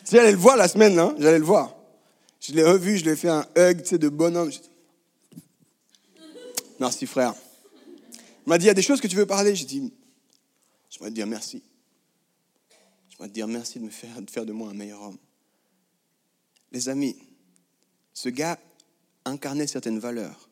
[0.09, 1.75] J'allais le voir la semaine, hein, j'allais le voir.
[2.39, 4.51] Je l'ai revu, je lui ai fait un hug tu sais, de bonhomme.
[6.79, 7.33] Merci frère.
[8.45, 9.55] Il m'a dit, il y a des choses que tu veux parler.
[9.55, 9.91] J'ai dit,
[10.91, 11.63] je vais te dire merci.
[13.09, 15.17] Je vais te dire merci de me faire, de faire de moi un meilleur homme.
[16.71, 17.15] Les amis,
[18.13, 18.59] ce gars
[19.23, 20.49] incarnait certaines valeurs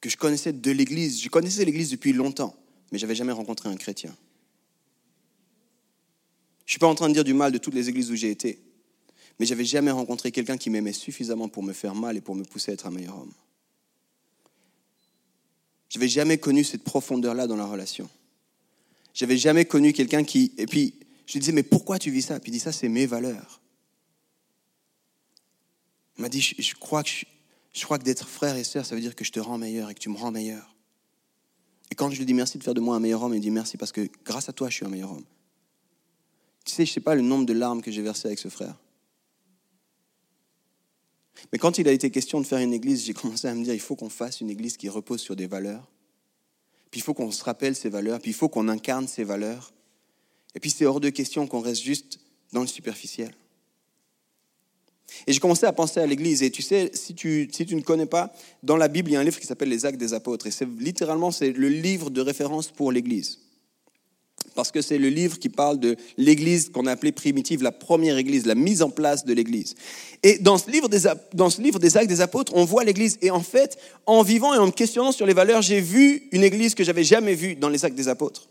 [0.00, 1.22] que je connaissais de l'Église.
[1.22, 2.54] Je connaissais l'Église depuis longtemps,
[2.92, 4.14] mais je n'avais jamais rencontré un chrétien.
[6.64, 8.14] Je ne suis pas en train de dire du mal de toutes les églises où
[8.14, 8.58] j'ai été,
[9.38, 12.44] mais j'avais jamais rencontré quelqu'un qui m'aimait suffisamment pour me faire mal et pour me
[12.44, 13.32] pousser à être un meilleur homme.
[15.90, 18.08] Je n'avais jamais connu cette profondeur-là dans la relation.
[19.12, 20.52] J'avais jamais connu quelqu'un qui...
[20.58, 20.94] Et puis,
[21.26, 22.40] je lui disais, mais pourquoi tu vis ça?
[22.40, 23.60] Puis il dit, ça, c'est mes valeurs.
[26.18, 29.24] Il m'a dit, je, crois que, que d'être frère et sœur, ça veut dire que
[29.24, 30.74] je te rends meilleur et que tu me rends meilleur.
[31.90, 33.50] Et quand je lui dis merci de faire de moi un meilleur homme, il dit
[33.50, 35.24] merci parce que grâce à toi, je suis un meilleur homme.
[36.64, 38.48] Tu sais, je ne sais pas le nombre de larmes que j'ai versées avec ce
[38.48, 38.76] frère.
[41.52, 43.74] Mais quand il a été question de faire une église, j'ai commencé à me dire,
[43.74, 45.90] il faut qu'on fasse une église qui repose sur des valeurs.
[46.90, 49.72] Puis il faut qu'on se rappelle ces valeurs, puis il faut qu'on incarne ces valeurs.
[50.54, 52.20] Et puis c'est hors de question qu'on reste juste
[52.52, 53.32] dans le superficiel.
[55.26, 56.42] Et j'ai commencé à penser à l'Église.
[56.42, 59.16] Et tu sais, si tu, si tu ne connais pas, dans la Bible, il y
[59.16, 60.46] a un livre qui s'appelle Les Actes des Apôtres.
[60.46, 63.43] Et c'est littéralement, c'est le livre de référence pour l'Église
[64.54, 68.16] parce que c'est le livre qui parle de l'Église qu'on a appelée primitive, la première
[68.16, 69.74] Église, la mise en place de l'Église.
[70.22, 71.02] Et dans ce, livre des,
[71.34, 73.18] dans ce livre des Actes des Apôtres, on voit l'Église.
[73.22, 76.44] Et en fait, en vivant et en me questionnant sur les valeurs, j'ai vu une
[76.44, 78.48] Église que j'avais jamais vue dans les Actes des Apôtres.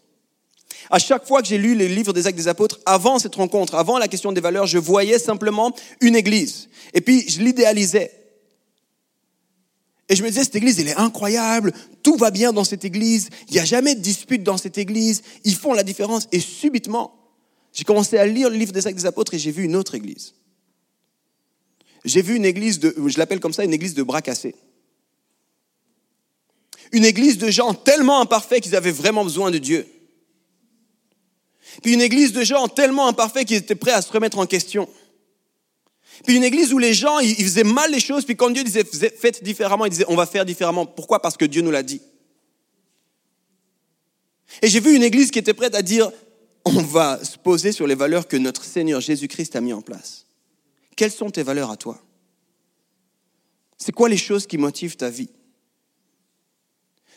[0.90, 3.76] À chaque fois que j'ai lu les livres des Actes des Apôtres, avant cette rencontre,
[3.76, 6.70] avant la question des valeurs, je voyais simplement une Église.
[6.94, 8.23] Et puis, je l'idéalisais.
[10.14, 11.74] Et je me disais, cette église, elle est incroyable,
[12.04, 15.24] tout va bien dans cette église, il n'y a jamais de dispute dans cette église,
[15.44, 16.28] ils font la différence.
[16.32, 17.16] Et subitement,
[17.74, 19.96] j'ai commencé à lire le livre des actes des apôtres et j'ai vu une autre
[19.96, 20.36] église.
[22.06, 24.54] J'ai vu une église de, je l'appelle comme ça, une église de bras cassés.
[26.92, 29.88] Une église de gens tellement imparfaits qu'ils avaient vraiment besoin de Dieu.
[31.82, 34.88] Puis une église de gens tellement imparfaits qu'ils étaient prêts à se remettre en question.
[36.26, 38.84] Puis une église où les gens, ils faisaient mal les choses, puis quand Dieu disait
[38.84, 40.86] faites différemment, ils disaient on va faire différemment.
[40.86, 41.22] Pourquoi?
[41.22, 42.02] Parce que Dieu nous l'a dit.
[44.62, 46.12] Et j'ai vu une église qui était prête à dire
[46.66, 50.26] on va se poser sur les valeurs que notre Seigneur Jésus-Christ a mis en place.
[50.96, 52.00] Quelles sont tes valeurs à toi?
[53.78, 55.30] C'est quoi les choses qui motivent ta vie?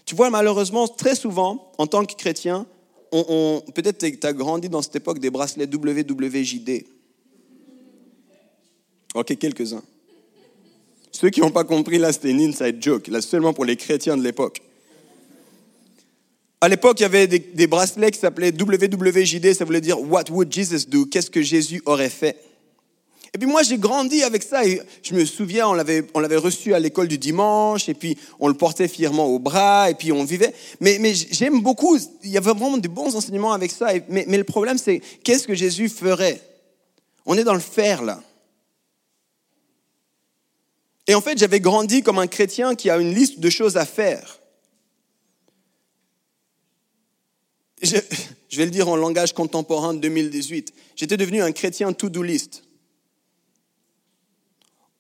[0.05, 2.67] Tu vois, malheureusement, très souvent, en tant que chrétien,
[3.13, 6.87] on, peut-être tu as grandi dans cette époque des bracelets WWJD.
[9.17, 9.83] Ok, quelques-uns.
[11.11, 14.15] Ceux qui n'ont pas compris, là, c'était une inside joke, là, seulement pour les chrétiens
[14.19, 14.61] de l'époque.
[16.61, 20.53] À l'époque, il y avait des, bracelets qui s'appelaient WWJD, ça voulait dire What would
[20.53, 21.07] Jesus do?
[21.07, 22.37] Qu'est-ce que Jésus aurait fait?
[23.33, 26.05] Et puis moi, j'ai grandi avec ça et je me souviens, on l'avait,
[26.37, 30.13] reçu à l'école du dimanche et puis on le portait fièrement au bras et puis
[30.13, 30.53] on vivait.
[30.81, 33.89] Mais, mais j'aime beaucoup, il y avait vraiment de bons enseignements avec ça.
[34.09, 36.41] mais, mais le problème, c'est qu'est-ce que Jésus ferait?
[37.25, 38.23] On est dans le faire là.
[41.07, 43.87] Et en fait, j'avais grandi comme un chrétien qui a une liste de choses à
[43.87, 44.41] faire.
[47.83, 47.97] Je,
[48.57, 50.73] vais le dire en langage contemporain de 2018.
[50.97, 52.65] J'étais devenu un chrétien to-do list.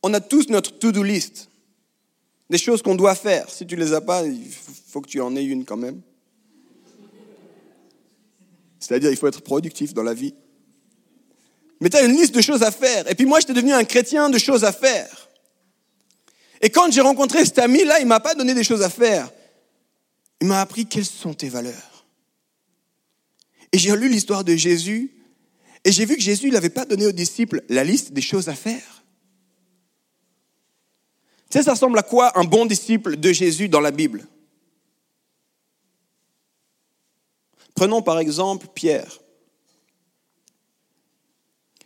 [0.03, 1.49] On a tous notre to-do list.
[2.51, 3.51] Des choses qu'on doit faire.
[3.51, 4.49] Si tu les as pas, il
[4.89, 6.01] faut que tu en aies une quand même.
[8.79, 10.35] C'est-à-dire, il faut être productif dans la vie.
[11.81, 13.11] Mais tu as une liste de choses à faire.
[13.11, 15.26] Et puis moi, j'étais devenu un chrétien de choses à faire.
[16.61, 19.31] Et quand j'ai rencontré cet ami-là, il ne m'a pas donné des choses à faire.
[20.41, 22.07] Il m'a appris quelles sont tes valeurs.
[23.73, 25.13] Et j'ai lu l'histoire de Jésus
[25.85, 28.55] et j'ai vu que Jésus n'avait pas donné aux disciples la liste des choses à
[28.55, 29.05] faire.
[31.51, 34.27] Tu sais, ça ressemble à quoi un bon disciple de Jésus dans la Bible?
[37.75, 39.21] Prenons par exemple Pierre.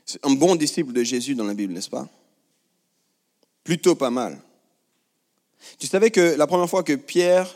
[0.07, 2.09] C'est un bon disciple de Jésus dans la Bible, n'est-ce pas?
[3.63, 4.41] Plutôt pas mal.
[5.79, 7.55] Tu savais que la première fois que Pierre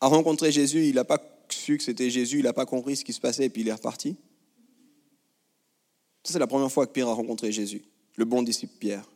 [0.00, 3.04] a rencontré Jésus, il n'a pas su que c'était Jésus, il n'a pas compris ce
[3.04, 4.16] qui se passait et puis il est reparti?
[6.24, 7.82] Ça, c'est la première fois que Pierre a rencontré Jésus,
[8.16, 9.08] le bon disciple Pierre.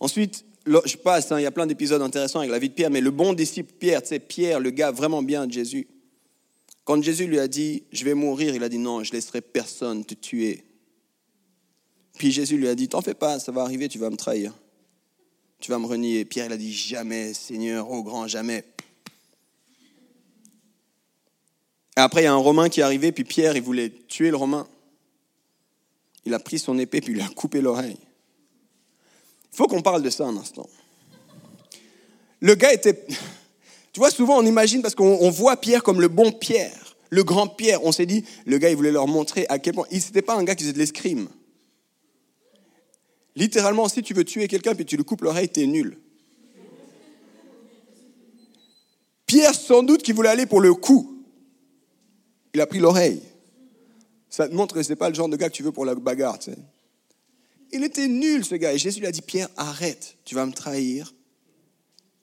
[0.00, 2.90] Ensuite, je passe, hein, il y a plein d'épisodes intéressants avec la vie de Pierre,
[2.90, 5.86] mais le bon disciple Pierre, tu sais, Pierre, le gars vraiment bien de Jésus.
[6.84, 10.04] Quand Jésus lui a dit, je vais mourir, il a dit, non, je laisserai personne
[10.04, 10.64] te tuer.
[12.18, 14.52] Puis Jésus lui a dit, t'en fais pas, ça va arriver, tu vas me trahir.
[15.60, 16.24] Tu vas me renier.
[16.24, 18.64] Pierre, il a dit, jamais, Seigneur, au grand jamais.
[21.96, 24.30] Et après, il y a un Romain qui est arrivé, puis Pierre, il voulait tuer
[24.30, 24.66] le Romain.
[26.24, 27.98] Il a pris son épée, puis il a coupé l'oreille.
[29.52, 30.68] Il faut qu'on parle de ça un instant.
[32.40, 33.06] Le gars était...
[33.92, 37.48] Tu vois, souvent on imagine, parce qu'on voit Pierre comme le bon Pierre, le grand
[37.48, 37.84] Pierre.
[37.84, 39.86] On s'est dit, le gars, il voulait leur montrer à quel point...
[39.90, 41.28] Il n'était pas un gars qui faisait de l'escrime.
[43.36, 45.98] Littéralement, si tu veux tuer quelqu'un puis tu lui coupes l'oreille, t'es nul.
[49.26, 51.22] Pierre, sans doute, qui voulait aller pour le coup.
[52.52, 53.22] Il a pris l'oreille.
[54.28, 55.84] Ça te montre que ce n'est pas le genre de gars que tu veux pour
[55.84, 56.38] la bagarre.
[57.72, 58.72] Il était nul, ce gars.
[58.72, 61.14] Et Jésus lui a dit, Pierre, arrête, tu vas me trahir.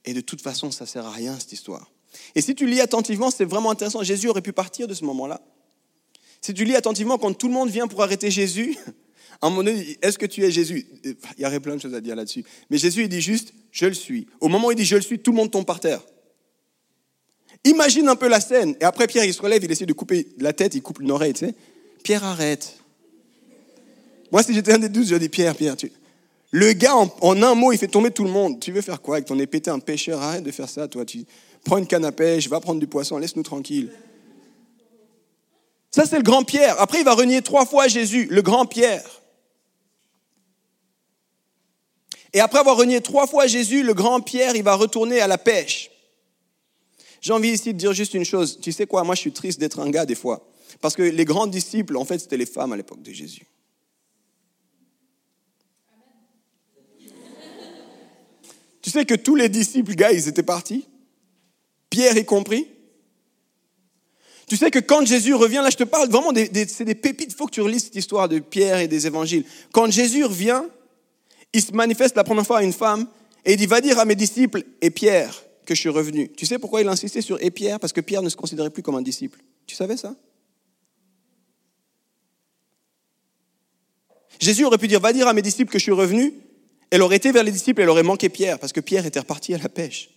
[0.03, 1.91] Et de toute façon, ça ne sert à rien, cette histoire.
[2.35, 4.03] Et si tu lis attentivement, c'est vraiment intéressant.
[4.03, 5.41] Jésus aurait pu partir de ce moment-là.
[6.41, 8.77] Si tu lis attentivement, quand tout le monde vient pour arrêter Jésus,
[9.41, 10.85] à un moment donné, est-ce que tu es Jésus?
[11.03, 12.43] Il y aurait plein de choses à dire là-dessus.
[12.69, 14.27] Mais Jésus, il dit juste, je le suis.
[14.41, 16.01] Au moment où il dit, je le suis, tout le monde tombe par terre.
[17.63, 18.75] Imagine un peu la scène.
[18.81, 21.11] Et après, Pierre, il se relève, il essaie de couper la tête, il coupe une
[21.11, 21.55] oreille, tu sais.
[22.03, 22.77] Pierre, arrête.
[24.31, 25.75] Moi, si j'étais un des douze, je dis Pierre, Pierre,
[26.51, 28.59] le gars, en, un mot, il fait tomber tout le monde.
[28.59, 29.61] Tu veux faire quoi avec ton épée?
[29.67, 31.05] Un pêcheur Arrête de faire ça, toi.
[31.05, 31.25] Tu
[31.65, 33.91] prends une canne à pêche, va prendre du poisson, laisse-nous tranquille.
[35.91, 36.79] Ça, c'est le grand Pierre.
[36.79, 39.16] Après, il va renier trois fois Jésus, le grand Pierre.
[42.37, 45.39] Et après avoir renié trois fois Jésus, le grand Pierre, il va retourner à la
[45.39, 45.89] pêche.
[47.19, 48.59] J'ai envie ici de dire juste une chose.
[48.61, 50.47] Tu sais quoi, moi je suis triste d'être un gars des fois.
[50.79, 53.47] Parce que les grands disciples, en fait, c'était les femmes à l'époque de Jésus.
[58.83, 60.85] Tu sais que tous les disciples, gars, ils étaient partis?
[61.89, 62.67] Pierre y compris?
[64.45, 67.35] Tu sais que quand Jésus revient, là je te parle vraiment, c'est des pépites, il
[67.35, 69.43] faut que tu relises cette histoire de Pierre et des évangiles.
[69.71, 70.61] Quand Jésus revient,
[71.53, 73.07] il se manifeste la première fois à une femme
[73.45, 76.31] et il dit, va dire à mes disciples et Pierre que je suis revenu.
[76.33, 77.79] Tu sais pourquoi il insistait sur et Pierre?
[77.79, 79.39] Parce que Pierre ne se considérait plus comme un disciple.
[79.65, 80.15] Tu savais ça?
[84.39, 86.33] Jésus aurait pu dire, va dire à mes disciples que je suis revenu.
[86.89, 89.53] Elle aurait été vers les disciples, elle aurait manqué Pierre, parce que Pierre était reparti
[89.53, 90.09] à la pêche.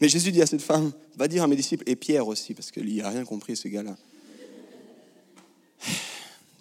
[0.00, 2.70] Mais Jésus dit à cette femme, va dire à mes disciples, et Pierre aussi, parce
[2.70, 3.96] qu'il n'a rien compris, ce gars-là.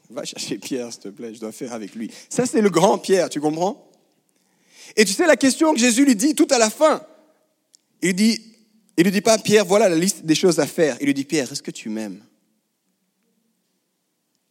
[0.09, 2.09] Va chercher Pierre, s'il te plaît, je dois faire avec lui.
[2.29, 3.89] Ça, c'est le grand Pierre, tu comprends?
[4.95, 7.05] Et tu sais la question que Jésus lui dit tout à la fin.
[8.01, 8.39] Il dit,
[8.95, 10.97] il lui dit pas, Pierre, voilà la liste des choses à faire.
[11.01, 12.23] Il lui dit, Pierre, est-ce que tu m'aimes?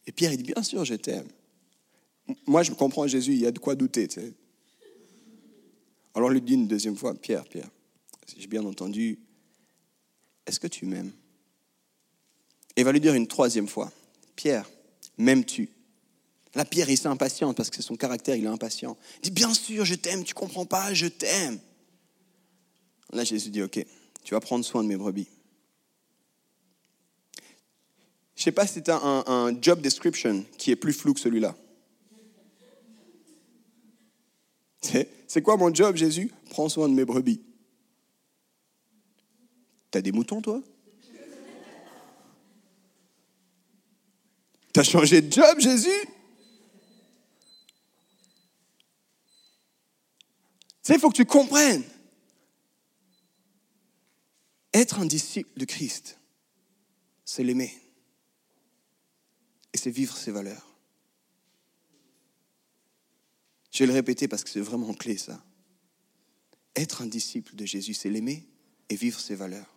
[0.06, 1.26] Et Pierre, il dit, bien sûr, je t'aime.
[2.46, 4.08] Moi, je comprends Jésus, il y a de quoi douter.
[4.08, 4.32] Tu sais.
[6.14, 7.68] Alors, il lui dit une deuxième fois, Pierre, Pierre,
[8.26, 9.18] si j'ai bien entendu,
[10.46, 11.12] est-ce que tu m'aimes?
[12.76, 13.90] Et il va lui dire une troisième fois,
[14.34, 14.68] Pierre,
[15.18, 15.70] m'aimes-tu?
[16.54, 18.96] La Pierre, il s'impatiente parce que c'est son caractère, il est impatient.
[19.16, 21.58] Il dit, bien sûr, je t'aime, tu comprends pas, je t'aime.
[23.12, 23.84] Là, Jésus dit, ok,
[24.24, 25.28] tu vas prendre soin de mes brebis.
[28.34, 31.20] Je ne sais pas si c'est un, un job description qui est plus flou que
[31.20, 31.56] celui-là.
[35.26, 36.30] C'est quoi mon job, Jésus?
[36.50, 37.40] Prends soin de mes brebis.
[39.90, 40.62] T'as des moutons, toi?
[44.76, 45.88] T'as changé de job, Jésus?
[45.88, 46.12] Tu
[50.82, 51.82] sais, il faut que tu comprennes.
[54.74, 56.20] Être un disciple de Christ,
[57.24, 57.74] c'est l'aimer.
[59.72, 60.76] Et c'est vivre ses valeurs.
[63.70, 65.42] Je vais le répéter parce que c'est vraiment clé ça.
[66.74, 68.46] Être un disciple de Jésus, c'est l'aimer
[68.90, 69.75] et vivre ses valeurs.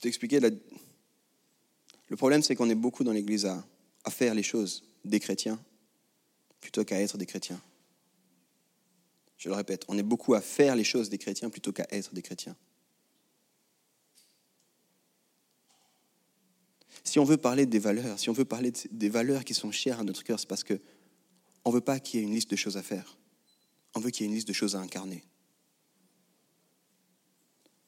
[0.00, 3.64] T'ai expliqué, le problème c'est qu'on est beaucoup dans l'Église à,
[4.10, 5.58] faire les choses des chrétiens
[6.60, 7.60] plutôt qu'à être des chrétiens.
[9.38, 12.12] Je le répète, on est beaucoup à faire les choses des chrétiens plutôt qu'à être
[12.12, 12.56] des chrétiens.
[17.04, 20.00] Si on veut parler des valeurs, si on veut parler des valeurs qui sont chères
[20.00, 20.78] à notre cœur, c'est parce que
[21.64, 23.16] on veut pas qu'il y ait une liste de choses à faire.
[23.94, 25.24] On veut qu'il y ait une liste de choses à incarner.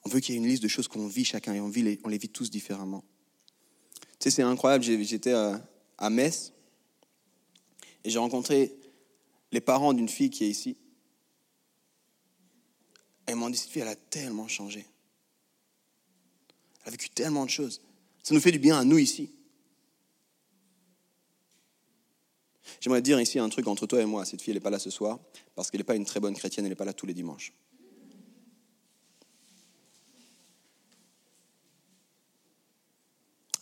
[0.05, 1.83] On veut qu'il y ait une liste de choses qu'on vit chacun et on, vit
[1.83, 3.05] les, on les vit tous différemment.
[4.19, 4.85] Tu sais, c'est incroyable.
[4.85, 6.53] J'étais à, Metz
[8.05, 8.75] Et j'ai rencontré
[9.53, 10.77] les parents d'une fille qui est ici.
[13.29, 14.87] Et ils m'ont dit, cette fille, elle a tellement changé.
[16.83, 17.81] Elle a vécu tellement de choses.
[18.23, 19.31] Ça nous fait du bien à nous ici.
[22.81, 24.25] J'aimerais dire ici un truc entre toi et moi.
[24.25, 25.21] Cette fille, elle n'est pas là ce soir
[25.55, 27.53] parce qu'elle n'est pas une très bonne chrétienne, elle n'est pas là tous les dimanches.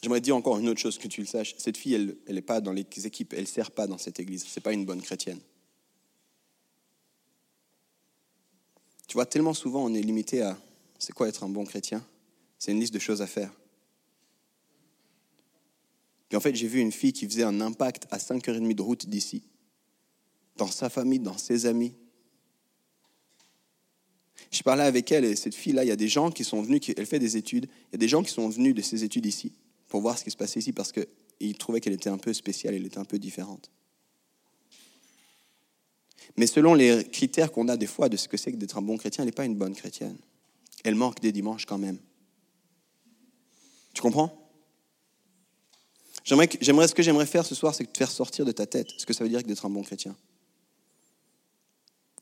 [0.03, 1.55] J'aimerais dire encore une autre chose, que tu le saches.
[1.59, 4.45] Cette fille, elle n'est pas dans les équipes, elle ne sert pas dans cette église.
[4.47, 5.41] Ce n'est pas une bonne chrétienne.
[9.07, 10.59] Tu vois, tellement souvent, on est limité à
[10.99, 12.05] c'est quoi être un bon chrétien?
[12.59, 13.53] C'est une liste de choses à faire.
[16.29, 19.07] Puis en fait, j'ai vu une fille qui faisait un impact à 5h30 de route
[19.07, 19.43] d'ici,
[20.57, 21.93] dans sa famille, dans ses amis.
[24.51, 26.81] Je parlais avec elle et cette fille-là, il y a des gens qui sont venus,
[26.97, 29.27] elle fait des études, il y a des gens qui sont venus de ses études
[29.27, 29.53] ici
[29.91, 32.75] pour voir ce qui se passait ici parce qu'ils trouvaient qu'elle était un peu spéciale,
[32.75, 33.71] elle était un peu différente.
[36.37, 38.83] Mais selon les critères qu'on a des fois de ce que c'est que d'être un
[38.83, 40.17] bon chrétien, elle n'est pas une bonne chrétienne.
[40.85, 41.99] Elle manque des dimanches quand même.
[43.93, 44.37] Tu comprends?
[46.23, 46.49] J'aimerais,
[46.87, 49.13] ce que j'aimerais faire ce soir, c'est te faire sortir de ta tête ce que
[49.13, 50.15] ça veut dire d'être un bon chrétien.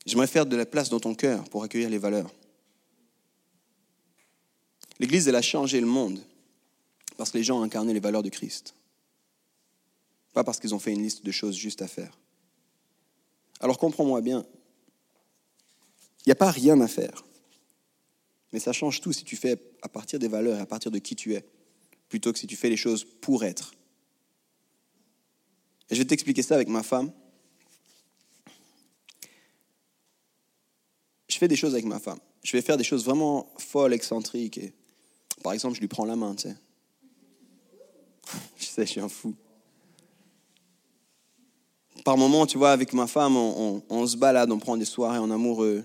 [0.07, 2.33] J'aimerais faire de la place dans ton cœur pour accueillir les valeurs.
[4.99, 6.19] L'Église, elle a changé le monde
[7.19, 8.75] parce que les gens ont incarné les valeurs de Christ.
[10.31, 12.17] Pas parce qu'ils ont fait une liste de choses justes à faire.
[13.59, 14.45] Alors comprends-moi bien,
[16.19, 17.25] il n'y a pas rien à faire.
[18.53, 20.97] Mais ça change tout si tu fais à partir des valeurs et à partir de
[20.97, 21.45] qui tu es,
[22.07, 23.73] plutôt que si tu fais les choses pour être.
[25.89, 27.11] Et je vais t'expliquer ça avec ma femme.
[31.27, 32.19] Je fais des choses avec ma femme.
[32.43, 34.57] Je vais faire des choses vraiment folles, excentriques.
[34.57, 34.71] Et,
[35.43, 36.55] par exemple, je lui prends la main, tu sais.
[38.85, 39.35] Je suis un fou.
[42.03, 45.29] Par moments, tu vois, avec ma femme, on, se balade, on prend des soirées en
[45.31, 45.83] amoureux.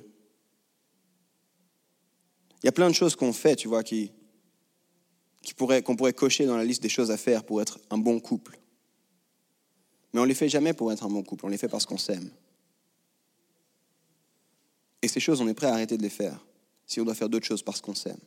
[2.63, 4.13] Il y a plein de choses qu'on fait, tu vois, qui,
[5.43, 7.99] qui pourrait, qu'on pourrait cocher dans la liste des choses à faire pour être un
[7.99, 8.59] bon couple.
[10.13, 11.85] Mais on ne les fait jamais pour être un bon couple, on les fait parce
[11.85, 12.31] qu'on s'aime.
[15.03, 16.39] Et ces choses, on est prêt à arrêter de les faire
[16.87, 18.21] si on doit faire d'autres choses parce qu'on s'aime.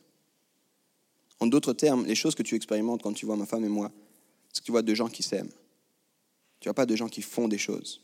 [1.40, 3.90] En d'autres termes, les choses que tu expérimentes quand tu vois ma femme et moi,
[4.52, 5.52] c'est que tu vois deux gens qui s'aiment.
[6.60, 8.00] Tu vois pas deux gens qui font des choses.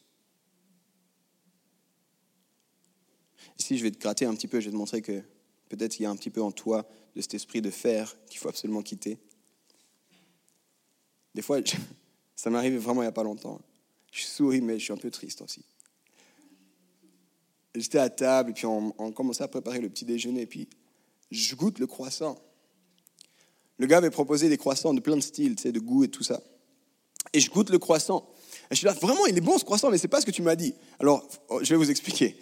[3.58, 5.22] Ici, je vais te gratter un petit peu, je vais te montrer que
[5.68, 8.38] peut-être il y a un petit peu en toi de cet esprit de fer qu'il
[8.38, 9.18] faut absolument quitter.
[11.34, 11.58] Des fois,
[12.36, 13.60] ça m'est arrivé vraiment il n'y a pas longtemps.
[14.12, 15.64] Je souris, mais je suis un peu triste aussi.
[17.74, 20.68] J'étais à table, et puis on, commençait à préparer le petit déjeuner, et puis
[21.32, 22.40] je goûte le croissant.
[23.78, 26.08] Le gars avait proposé des croissants de plein de styles, tu sais, de goût et
[26.08, 26.40] tout ça.
[27.32, 28.28] Et je goûte le croissant.
[28.70, 30.30] Et je suis là, vraiment, il est bon ce croissant, mais c'est pas ce que
[30.30, 30.74] tu m'as dit.
[31.00, 32.36] Alors, oh, je vais vous expliquer.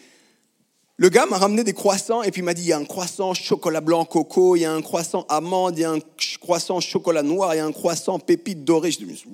[0.96, 2.84] Le gars m'a ramené des croissants et puis il m'a dit il y a un
[2.84, 5.98] croissant chocolat blanc coco, il y a un croissant amande, il y a un
[6.40, 8.90] croissant chocolat noir, il y a un croissant pépite dorée.
[8.90, 9.24] Je dis,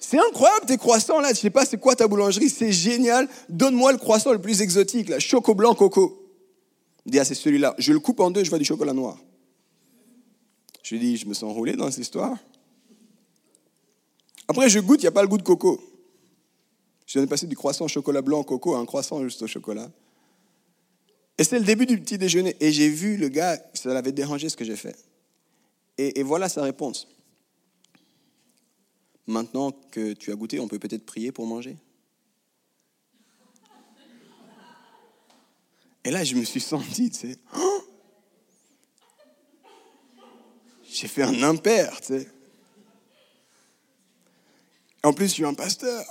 [0.00, 3.28] c'est incroyable tes croissants là, je sais pas c'est quoi ta boulangerie, c'est génial.
[3.48, 6.28] Donne-moi le croissant le plus exotique là, choco blanc coco.
[7.06, 7.74] Il dit ah c'est celui-là.
[7.78, 9.16] Je le coupe en deux, je vois du chocolat noir.
[10.82, 12.36] Je dis je me sens roulé dans cette histoire.
[14.48, 15.80] Après je goûte, il n'y a pas le goût de coco.
[17.06, 19.42] Je viens de passer du croissant au chocolat blanc au coco à un croissant juste
[19.42, 19.90] au chocolat.
[21.38, 22.56] Et c'est le début du petit déjeuner.
[22.60, 24.96] Et j'ai vu le gars, ça l'avait dérangé ce que j'ai fait.
[25.98, 27.08] et voilà sa réponse.
[29.26, 31.76] Maintenant que tu as goûté, on peut peut-être prier pour manger
[36.04, 37.80] Et là, je me suis senti, tu sais, oh
[40.92, 42.28] j'ai fait un impair, tu sais.
[45.02, 46.04] En plus, je suis un pasteur.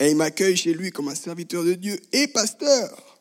[0.00, 3.20] Et il m'accueille chez lui comme un serviteur de Dieu et pasteur.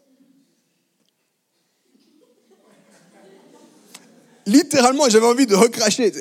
[4.47, 6.11] Littéralement, j'avais envie de recracher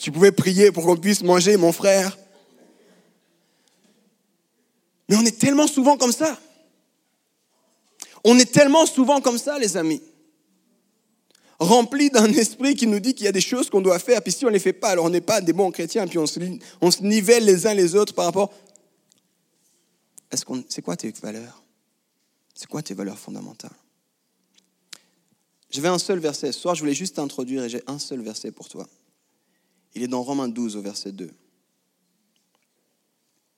[0.00, 2.16] tu pouvais prier pour qu'on puisse manger, mon frère.
[5.08, 6.38] Mais on est tellement souvent comme ça.
[8.24, 10.02] On est tellement souvent comme ça, les amis.
[11.60, 14.32] Remplis d'un esprit qui nous dit qu'il y a des choses qu'on doit faire, puis
[14.32, 16.26] si on ne les fait pas, alors on n'est pas des bons chrétiens, puis on
[16.26, 16.40] se,
[16.80, 18.50] on se nivelle les uns les autres par rapport.
[20.30, 21.62] Est-ce qu'on, c'est quoi tes valeurs?
[22.54, 23.70] C'est quoi tes valeurs fondamentales?
[25.70, 26.52] J'avais un seul verset.
[26.52, 28.88] Ce soir, je voulais juste t'introduire et j'ai un seul verset pour toi.
[29.94, 31.30] Il est dans Romains 12 au verset 2.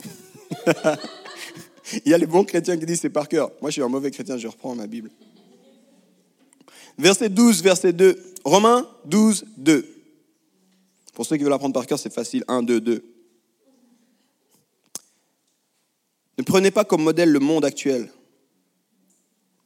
[2.05, 3.53] Il y a les bons chrétiens qui disent c'est par cœur.
[3.61, 5.11] Moi, je suis un mauvais chrétien, je reprends ma Bible.
[6.99, 8.35] Verset 12, verset 2.
[8.45, 9.89] Romains 12, 2.
[11.15, 12.45] Pour ceux qui veulent apprendre par cœur, c'est facile.
[12.49, 13.05] 1, 2, 2.
[16.39, 18.11] Ne prenez pas comme modèle le monde actuel,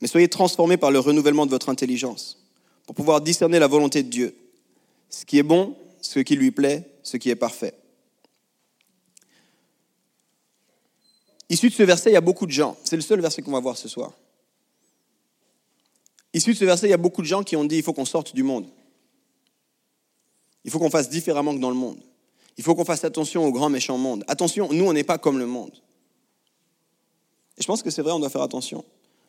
[0.01, 2.45] mais soyez transformés par le renouvellement de votre intelligence
[2.87, 4.37] pour pouvoir discerner la volonté de Dieu,
[5.09, 7.74] ce qui est bon, ce qui lui plaît, ce qui est parfait.
[11.49, 13.53] Issu de ce verset, il y a beaucoup de gens, c'est le seul verset qu'on
[13.53, 14.12] va voir ce soir.
[16.37, 17.95] Issu de ce verset, il y a beaucoup de gens qui ont dit il faut
[17.95, 18.66] qu'on sorte du monde.
[20.66, 21.99] Il faut qu'on fasse différemment que dans le monde.
[22.59, 24.22] Il faut qu'on fasse attention au grand méchant monde.
[24.28, 25.72] Attention, nous, on n'est pas comme le monde.
[27.57, 28.84] Et je pense que c'est vrai, on doit faire attention.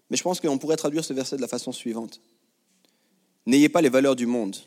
[0.10, 2.20] Mais je pense qu'on pourrait traduire ce verset de la façon suivante.
[3.46, 4.58] N'ayez pas les valeurs du monde,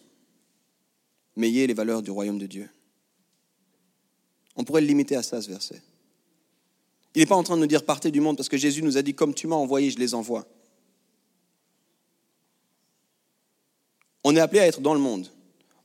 [1.36, 2.70] mais ayez les valeurs du royaume de Dieu.
[4.56, 5.82] On pourrait le limiter à ça, ce verset.
[7.14, 8.96] Il n'est pas en train de nous dire partez du monde parce que Jésus nous
[8.96, 10.46] a dit comme tu m'as envoyé, je les envoie.
[14.24, 15.28] On est appelé à être dans le monde.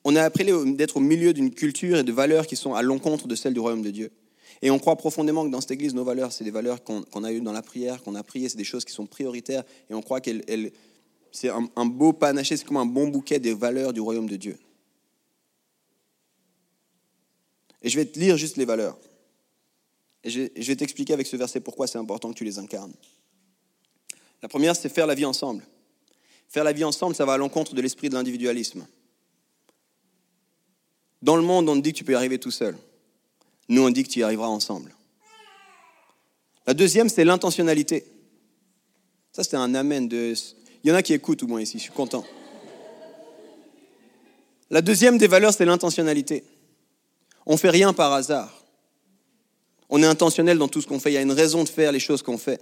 [0.04, 3.28] On est appelé d'être au milieu d'une culture et de valeurs qui sont à l'encontre
[3.28, 4.12] de celles du royaume de Dieu.
[4.62, 7.32] Et on croit profondément que dans cette église, nos valeurs, c'est des valeurs qu'on a
[7.32, 9.64] eues dans la prière, qu'on a priées, c'est des choses qui sont prioritaires.
[9.90, 10.32] Et on croit que
[11.32, 14.58] c'est un, beau panaché, c'est comme un bon bouquet des valeurs du royaume de Dieu.
[17.82, 18.98] Et je vais te lire juste les valeurs.
[20.24, 22.94] Et je vais t'expliquer avec ce verset pourquoi c'est important que tu les incarnes.
[24.42, 25.64] La première, c'est faire la vie ensemble.
[26.48, 28.86] Faire la vie ensemble, ça va à l'encontre de l'esprit de l'individualisme.
[31.22, 32.78] Dans le monde, on te dit que tu peux y arriver tout seul.
[33.68, 34.94] Nous, on dit que tu y arriveras ensemble.
[36.68, 38.06] La deuxième, c'est l'intentionnalité.
[39.32, 40.34] Ça, c'est un amen de...
[40.84, 42.24] Il y en a qui écoutent au moins ici, je suis content.
[44.70, 46.44] La deuxième des valeurs, c'est l'intentionnalité.
[47.46, 48.64] On ne fait rien par hasard.
[49.90, 51.12] On est intentionnel dans tout ce qu'on fait.
[51.12, 52.62] Il y a une raison de faire les choses qu'on fait.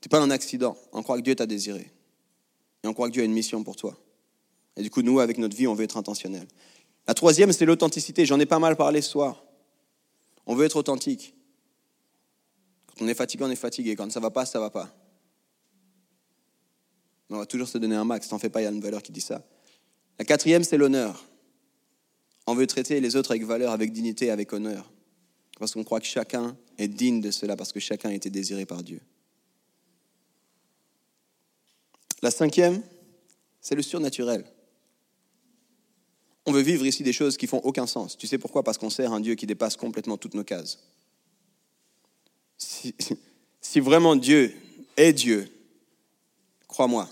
[0.00, 0.76] Tu n'es pas un accident.
[0.92, 1.90] On croit que Dieu t'a désiré.
[2.82, 3.96] Et on croit que Dieu a une mission pour toi.
[4.76, 6.46] Et du coup, nous, avec notre vie, on veut être intentionnel.
[7.06, 8.24] La troisième, c'est l'authenticité.
[8.24, 9.44] J'en ai pas mal parlé ce soir.
[10.46, 11.34] On veut être authentique.
[12.86, 13.96] Quand on est fatigué, on est fatigué.
[13.96, 14.88] Quand ça va pas, ça va pas.
[17.28, 18.28] on va toujours se donner un max.
[18.28, 19.44] T'en fais pas, il y a une valeur qui dit ça.
[20.18, 21.24] La quatrième, c'est l'honneur.
[22.46, 24.90] On veut traiter les autres avec valeur, avec dignité, avec honneur.
[25.58, 28.64] Parce qu'on croit que chacun est digne de cela, parce que chacun a été désiré
[28.64, 29.00] par Dieu.
[32.22, 32.82] La cinquième,
[33.60, 34.44] c'est le surnaturel.
[36.46, 38.16] On veut vivre ici des choses qui font aucun sens.
[38.16, 38.62] Tu sais pourquoi?
[38.62, 40.78] Parce qu'on sert un Dieu qui dépasse complètement toutes nos cases.
[43.62, 44.54] Si, vraiment Dieu
[44.96, 45.46] est Dieu,
[46.66, 47.08] crois-moi,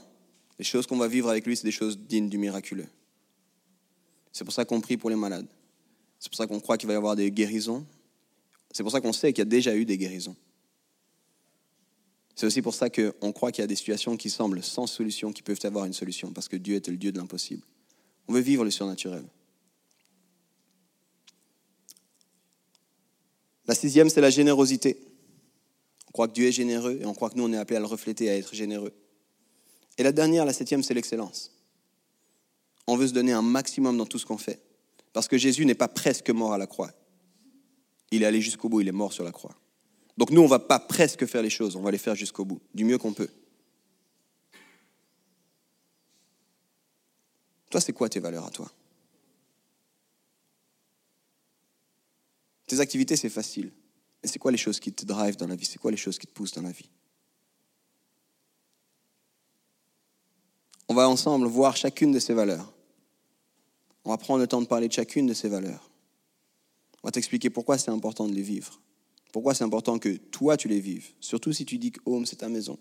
[0.58, 2.88] les choses qu'on va vivre avec lui, c'est des choses dignes du miraculeux.
[4.32, 5.46] C'est pour ça qu'on prie pour les malades.
[6.18, 7.86] C'est pour ça qu'on croit qu'il va y avoir des guérisons.
[8.72, 10.34] C'est pour ça qu'on sait qu'il y a déjà eu des guérisons.
[12.38, 15.32] C'est aussi pour ça qu'on croit qu'il y a des situations qui semblent sans solution,
[15.32, 17.64] qui peuvent avoir une solution, parce que Dieu est le Dieu de l'impossible.
[18.28, 19.24] On veut vivre le surnaturel.
[23.66, 25.00] La sixième, c'est la générosité.
[26.06, 27.80] On croit que Dieu est généreux et on croit que nous, on est appelé à
[27.80, 28.92] le refléter, à être généreux.
[29.98, 31.50] Et la dernière, la septième, c'est l'excellence.
[32.86, 34.62] On veut se donner un maximum dans tout ce qu'on fait.
[35.12, 36.92] Parce que Jésus n'est pas presque mort à la croix.
[38.12, 39.56] Il est allé jusqu'au bout, il est mort sur la croix.
[40.18, 42.44] Donc nous, on ne va pas presque faire les choses, on va les faire jusqu'au
[42.44, 43.30] bout, du mieux qu'on peut.
[47.70, 48.68] Toi, c'est quoi tes valeurs à toi?
[52.66, 53.70] Tes activités, c'est facile.
[54.20, 55.66] Mais c'est quoi les choses qui te drivent dans la vie?
[55.66, 56.90] C'est quoi les choses qui te poussent dans la vie?
[60.88, 62.72] On va ensemble voir chacune de ces valeurs.
[64.04, 65.88] On va prendre le temps de parler de chacune de ces valeurs.
[67.04, 68.80] On va t'expliquer pourquoi c'est important de les vivre.
[69.32, 71.10] Pourquoi c'est important que toi, tu les vives?
[71.20, 72.78] Surtout si tu dis que home, c'est ta maison.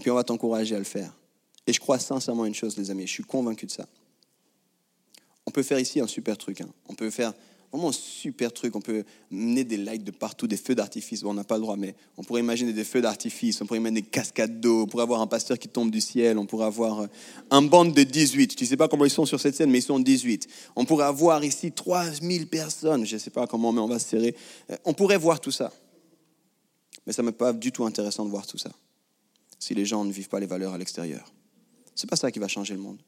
[0.00, 1.14] Puis on va t'encourager à le faire.
[1.66, 3.88] Et je crois sincèrement une chose, les amis, je suis convaincu de ça.
[5.46, 6.60] On peut faire ici un super truc.
[6.60, 6.68] Hein.
[6.88, 7.32] On peut faire
[7.74, 8.76] vraiment un super truc.
[8.76, 9.02] On peut
[9.32, 11.24] mener des lights de partout, des feux d'artifice.
[11.24, 13.60] On n'a pas le droit, mais on pourrait imaginer des feux d'artifice.
[13.60, 14.82] On pourrait imaginer des cascades d'eau.
[14.82, 16.38] On pourrait avoir un pasteur qui tombe du ciel.
[16.38, 17.06] On pourrait avoir euh,
[17.50, 18.54] un bande de 18.
[18.54, 20.46] Tu ne sais pas comment ils sont sur cette scène, mais ils sont 18.
[20.76, 23.04] On pourrait avoir ici 3000 personnes.
[23.04, 24.36] Je ne sais pas comment, mais on va se serrer.
[24.70, 25.72] Euh, on pourrait voir tout ça.
[27.08, 28.70] Mais ça ne m'est pas du tout intéressant de voir tout ça.
[29.58, 31.32] Si les gens ne vivent pas les valeurs à l'extérieur.
[31.96, 32.98] Ce n'est pas ça qui va changer le monde.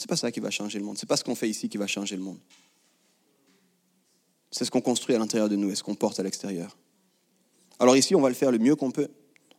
[0.00, 0.96] C'est pas ça qui va changer le monde.
[0.96, 2.38] C'est pas ce qu'on fait ici qui va changer le monde.
[4.50, 6.74] C'est ce qu'on construit à l'intérieur de nous et ce qu'on porte à l'extérieur.
[7.78, 9.08] Alors ici, on va le faire le mieux qu'on peut.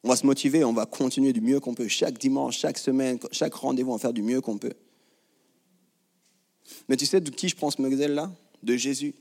[0.03, 1.87] On va se motiver, on va continuer du mieux qu'on peut.
[1.87, 4.73] Chaque dimanche, chaque semaine, chaque rendez-vous, on va faire du mieux qu'on peut.
[6.89, 8.31] Mais tu sais de qui je prends ce modèle-là
[8.63, 9.13] De Jésus.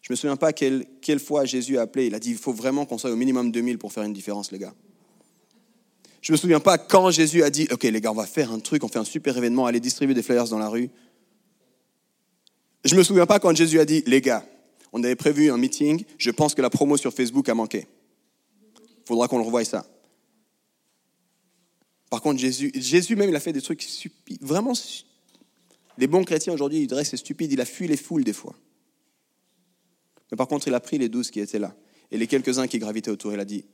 [0.00, 2.08] Je me souviens pas quelle, quelle fois Jésus a appelé.
[2.08, 4.50] Il a dit il faut vraiment qu'on soit au minimum 2000 pour faire une différence,
[4.50, 4.74] les gars.
[6.22, 8.60] Je me souviens pas quand Jésus a dit, OK les gars, on va faire un
[8.60, 10.88] truc, on fait un super événement, aller distribuer des flyers dans la rue.
[12.84, 14.46] Je me souviens pas quand Jésus a dit, les gars,
[14.92, 17.86] on avait prévu un meeting, je pense que la promo sur Facebook a manqué.
[18.76, 19.84] Il faudra qu'on le revoie ça.
[22.08, 24.74] Par contre, Jésus, Jésus même, il a fait des trucs stupides, vraiment.
[25.98, 28.54] Les bons chrétiens aujourd'hui, ils diraient c'est stupide, il a fui les foules des fois.
[30.30, 31.74] Mais par contre, il a pris les douze qui étaient là
[32.10, 33.32] et les quelques-uns qui gravitaient autour.
[33.32, 33.64] Il a dit,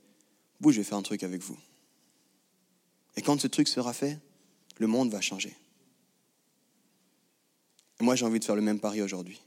[0.59, 1.57] vous, je vais faire un truc avec vous.
[3.19, 4.17] Et quand ce truc sera fait,
[4.77, 5.53] le monde va changer.
[7.99, 9.41] Et moi, j'ai envie de faire le même pari aujourd'hui.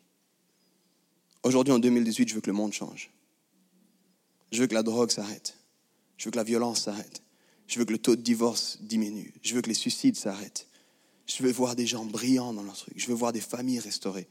[1.43, 3.11] Aujourd'hui, en 2018, je veux que le monde change.
[4.51, 5.57] Je veux que la drogue s'arrête.
[6.19, 7.23] Je veux que la violence s'arrête.
[7.67, 9.33] Je veux que le taux de divorce diminue.
[9.41, 10.69] Je veux que les suicides s'arrêtent.
[11.25, 12.93] Je veux voir des gens brillants dans leur truc.
[12.99, 14.29] Je veux voir des familles restaurées.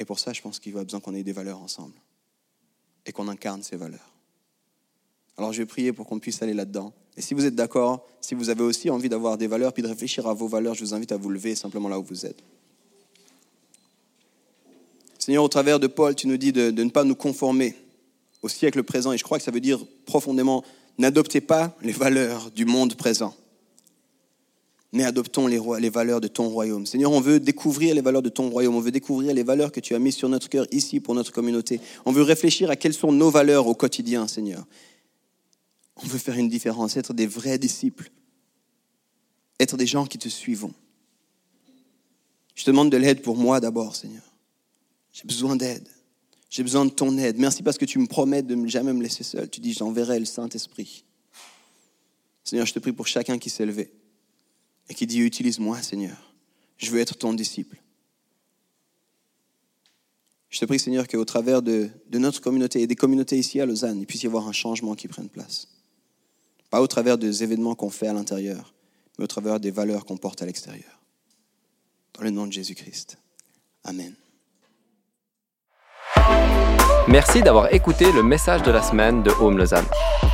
[0.00, 1.94] Et pour ça, je pense qu'il va besoin qu'on ait des valeurs ensemble
[3.06, 4.13] et qu'on incarne ces valeurs.
[5.36, 6.92] Alors je vais prier pour qu'on puisse aller là-dedans.
[7.16, 9.88] Et si vous êtes d'accord, si vous avez aussi envie d'avoir des valeurs, puis de
[9.88, 12.42] réfléchir à vos valeurs, je vous invite à vous lever simplement là où vous êtes.
[15.18, 17.74] Seigneur, au travers de Paul, tu nous dis de, ne pas nous conformer
[18.42, 19.12] au siècle présent.
[19.12, 20.64] Et je crois que ça veut dire profondément,
[20.98, 23.34] n'adoptez pas les valeurs du monde présent
[24.94, 26.86] mais adoptons les, les, valeurs de ton royaume.
[26.86, 29.80] Seigneur, on veut découvrir les valeurs de ton royaume, on veut découvrir les valeurs que
[29.80, 31.80] tu as mises sur notre cœur ici pour notre communauté.
[32.06, 34.64] On veut réfléchir à quelles sont nos valeurs au quotidien, Seigneur.
[35.96, 38.10] On veut faire une différence, être des vrais disciples,
[39.60, 40.74] être des gens qui te suivons.
[42.54, 44.22] Je te demande de l'aide pour moi d'abord, Seigneur.
[45.12, 45.88] J'ai besoin d'aide.
[46.50, 47.38] J'ai besoin de ton aide.
[47.38, 49.48] Merci parce que tu me promets de ne jamais me laisser seul.
[49.50, 51.04] Tu dis, j'enverrai le Saint-Esprit.
[52.44, 53.92] Seigneur, je te prie pour chacun qui s'est levé
[54.88, 56.16] et qui dit, utilise-moi, Seigneur.
[56.76, 57.80] Je veux être ton disciple.
[60.50, 63.98] Je te prie, Seigneur, qu'au travers de, notre communauté et des communautés ici à Lausanne,
[63.98, 65.66] il puisse y avoir un changement qui prenne place.
[66.74, 68.74] Pas au travers des événements qu'on fait à l'intérieur,
[69.16, 70.98] mais au travers des valeurs qu'on porte à l'extérieur.
[72.14, 73.16] Dans le nom de Jésus-Christ.
[73.84, 74.12] Amen.
[77.06, 79.86] Merci d'avoir écouté le message de la semaine de Home Lausanne.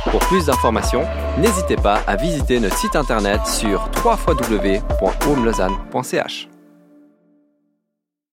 [0.09, 1.05] Pour plus d'informations,
[1.37, 6.50] n'hésitez pas à visiter notre site internet sur www.homelausanne.ch.